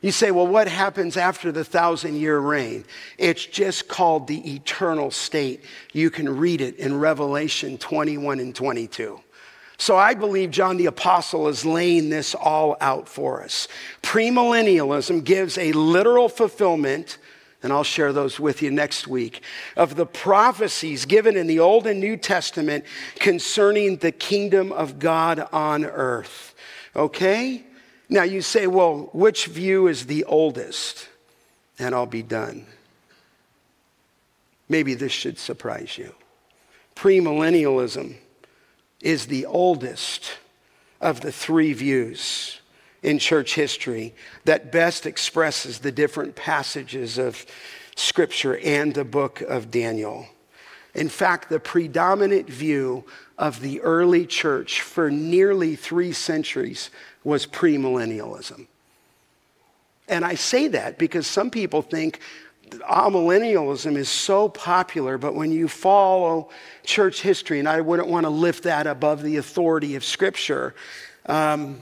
You 0.02 0.12
say, 0.12 0.32
well, 0.32 0.48
what 0.48 0.68
happens 0.68 1.16
after 1.16 1.52
the 1.52 1.64
thousand 1.64 2.16
year 2.16 2.40
reign? 2.40 2.86
It's 3.20 3.46
just 3.46 3.88
called 3.88 4.28
the 4.28 4.56
eternal 4.56 5.12
state. 5.12 5.64
You 5.94 6.10
can 6.10 6.38
read 6.38 6.60
it 6.60 6.78
in 6.78 7.00
Revelation 7.00 7.78
21 7.78 8.40
and 8.40 8.56
22. 8.56 9.22
So 9.78 9.98
I 9.98 10.16
believe 10.16 10.50
John 10.52 10.78
the 10.78 10.88
Apostle 10.88 11.48
is 11.48 11.66
laying 11.66 12.10
this 12.10 12.36
all 12.36 12.78
out 12.82 13.08
for 13.08 13.44
us. 13.44 13.68
Premillennialism 14.02 15.24
gives 15.24 15.58
a 15.58 15.72
literal 15.72 16.30
fulfillment, 16.30 17.20
and 17.62 17.72
I'll 17.72 17.84
share 17.84 18.14
those 18.14 18.40
with 18.40 18.62
you 18.62 18.72
next 18.72 19.08
week, 19.08 19.42
of 19.76 19.96
the 19.96 20.06
prophecies 20.06 21.06
given 21.06 21.36
in 21.36 21.46
the 21.46 21.60
Old 21.60 21.86
and 21.88 22.00
New 22.00 22.18
Testament 22.18 22.86
concerning 23.20 23.98
the 23.98 24.12
kingdom 24.12 24.72
of 24.72 24.98
God 25.00 25.48
on 25.52 25.86
earth. 25.86 26.54
Okay? 26.96 27.66
Now 28.12 28.24
you 28.24 28.42
say, 28.42 28.68
well, 28.68 29.10
which 29.14 29.46
view 29.46 29.88
is 29.88 30.06
the 30.06 30.26
oldest? 30.26 31.08
And 31.80 31.96
I'll 31.96 32.06
be 32.06 32.22
done. 32.22 32.66
Maybe 34.68 34.94
this 34.96 35.14
should 35.14 35.40
surprise 35.40 35.98
you. 35.98 36.14
Premillennialism 36.94 38.16
is 39.02 39.28
the 39.28 39.46
oldest 39.46 40.34
of 41.00 41.22
the 41.22 41.32
three 41.32 41.72
views 41.72 42.60
in 43.02 43.18
church 43.18 43.56
history 43.56 44.14
that 44.44 44.74
best 44.74 45.06
expresses 45.06 45.80
the 45.80 45.92
different 45.92 46.36
passages 46.36 47.18
of 47.18 47.46
Scripture 47.96 48.58
and 48.58 48.94
the 48.94 49.06
book 49.06 49.40
of 49.42 49.72
Daniel. 49.72 50.28
In 50.94 51.08
fact, 51.08 51.48
the 51.48 51.62
predominant 51.62 52.50
view 52.50 53.06
of 53.42 53.60
the 53.60 53.82
early 53.82 54.28
church 54.28 54.82
for 54.82 55.10
nearly 55.10 55.76
three 55.76 56.14
centuries 56.14 56.92
was 57.24 57.48
premillennialism. 57.48 58.68
And 60.08 60.24
I 60.24 60.36
say 60.36 60.68
that 60.68 61.00
because 61.00 61.26
some 61.26 61.50
people 61.50 61.82
think 61.82 62.20
amillennialism 62.88 63.98
is 63.98 64.10
so 64.10 64.48
popular, 64.48 65.18
but 65.18 65.34
when 65.34 65.52
you 65.52 65.68
follow 65.68 66.50
church 66.86 67.24
history, 67.24 67.58
and 67.58 67.68
I 67.68 67.82
wouldn't 67.82 68.08
want 68.08 68.26
to 68.26 68.30
lift 68.30 68.64
that 68.64 68.86
above 68.86 69.24
the 69.24 69.38
authority 69.38 69.96
of 69.96 70.04
Scripture, 70.04 70.76
um, 71.26 71.82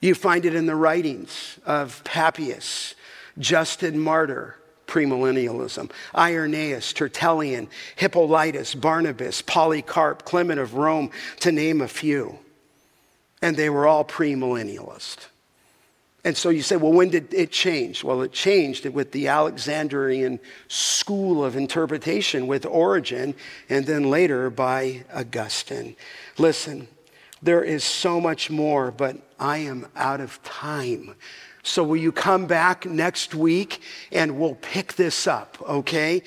you 0.00 0.14
find 0.14 0.46
it 0.46 0.54
in 0.54 0.64
the 0.64 0.74
writings 0.74 1.58
of 1.66 2.02
Papias, 2.04 2.94
Justin 3.38 3.98
Martyr, 3.98 4.56
premillennialism, 4.92 5.90
Irenaeus, 6.14 6.92
Tertullian, 6.92 7.68
Hippolytus, 7.96 8.74
Barnabas, 8.74 9.40
Polycarp, 9.40 10.26
Clement 10.26 10.60
of 10.60 10.74
Rome, 10.74 11.10
to 11.40 11.50
name 11.50 11.80
a 11.80 11.88
few. 11.88 12.38
And 13.40 13.56
they 13.56 13.70
were 13.70 13.86
all 13.86 14.04
premillennialist. 14.04 15.28
And 16.24 16.36
so 16.36 16.50
you 16.50 16.62
say, 16.62 16.76
well, 16.76 16.92
when 16.92 17.08
did 17.08 17.32
it 17.32 17.50
change? 17.50 18.04
Well, 18.04 18.20
it 18.22 18.32
changed 18.32 18.86
with 18.86 19.10
the 19.12 19.28
Alexandrian 19.28 20.38
school 20.68 21.42
of 21.42 21.56
interpretation 21.56 22.46
with 22.46 22.66
Origen, 22.66 23.34
and 23.70 23.86
then 23.86 24.10
later 24.10 24.50
by 24.50 25.04
Augustine. 25.12 25.96
Listen, 26.36 26.86
there 27.42 27.64
is 27.64 27.82
so 27.82 28.20
much 28.20 28.50
more, 28.50 28.92
but 28.92 29.16
I 29.40 29.58
am 29.58 29.88
out 29.96 30.20
of 30.20 30.40
time. 30.44 31.14
So 31.62 31.84
will 31.84 31.96
you 31.96 32.10
come 32.10 32.46
back 32.46 32.86
next 32.86 33.34
week 33.34 33.80
and 34.10 34.38
we'll 34.38 34.56
pick 34.56 34.94
this 34.94 35.26
up, 35.28 35.58
okay? 35.62 36.22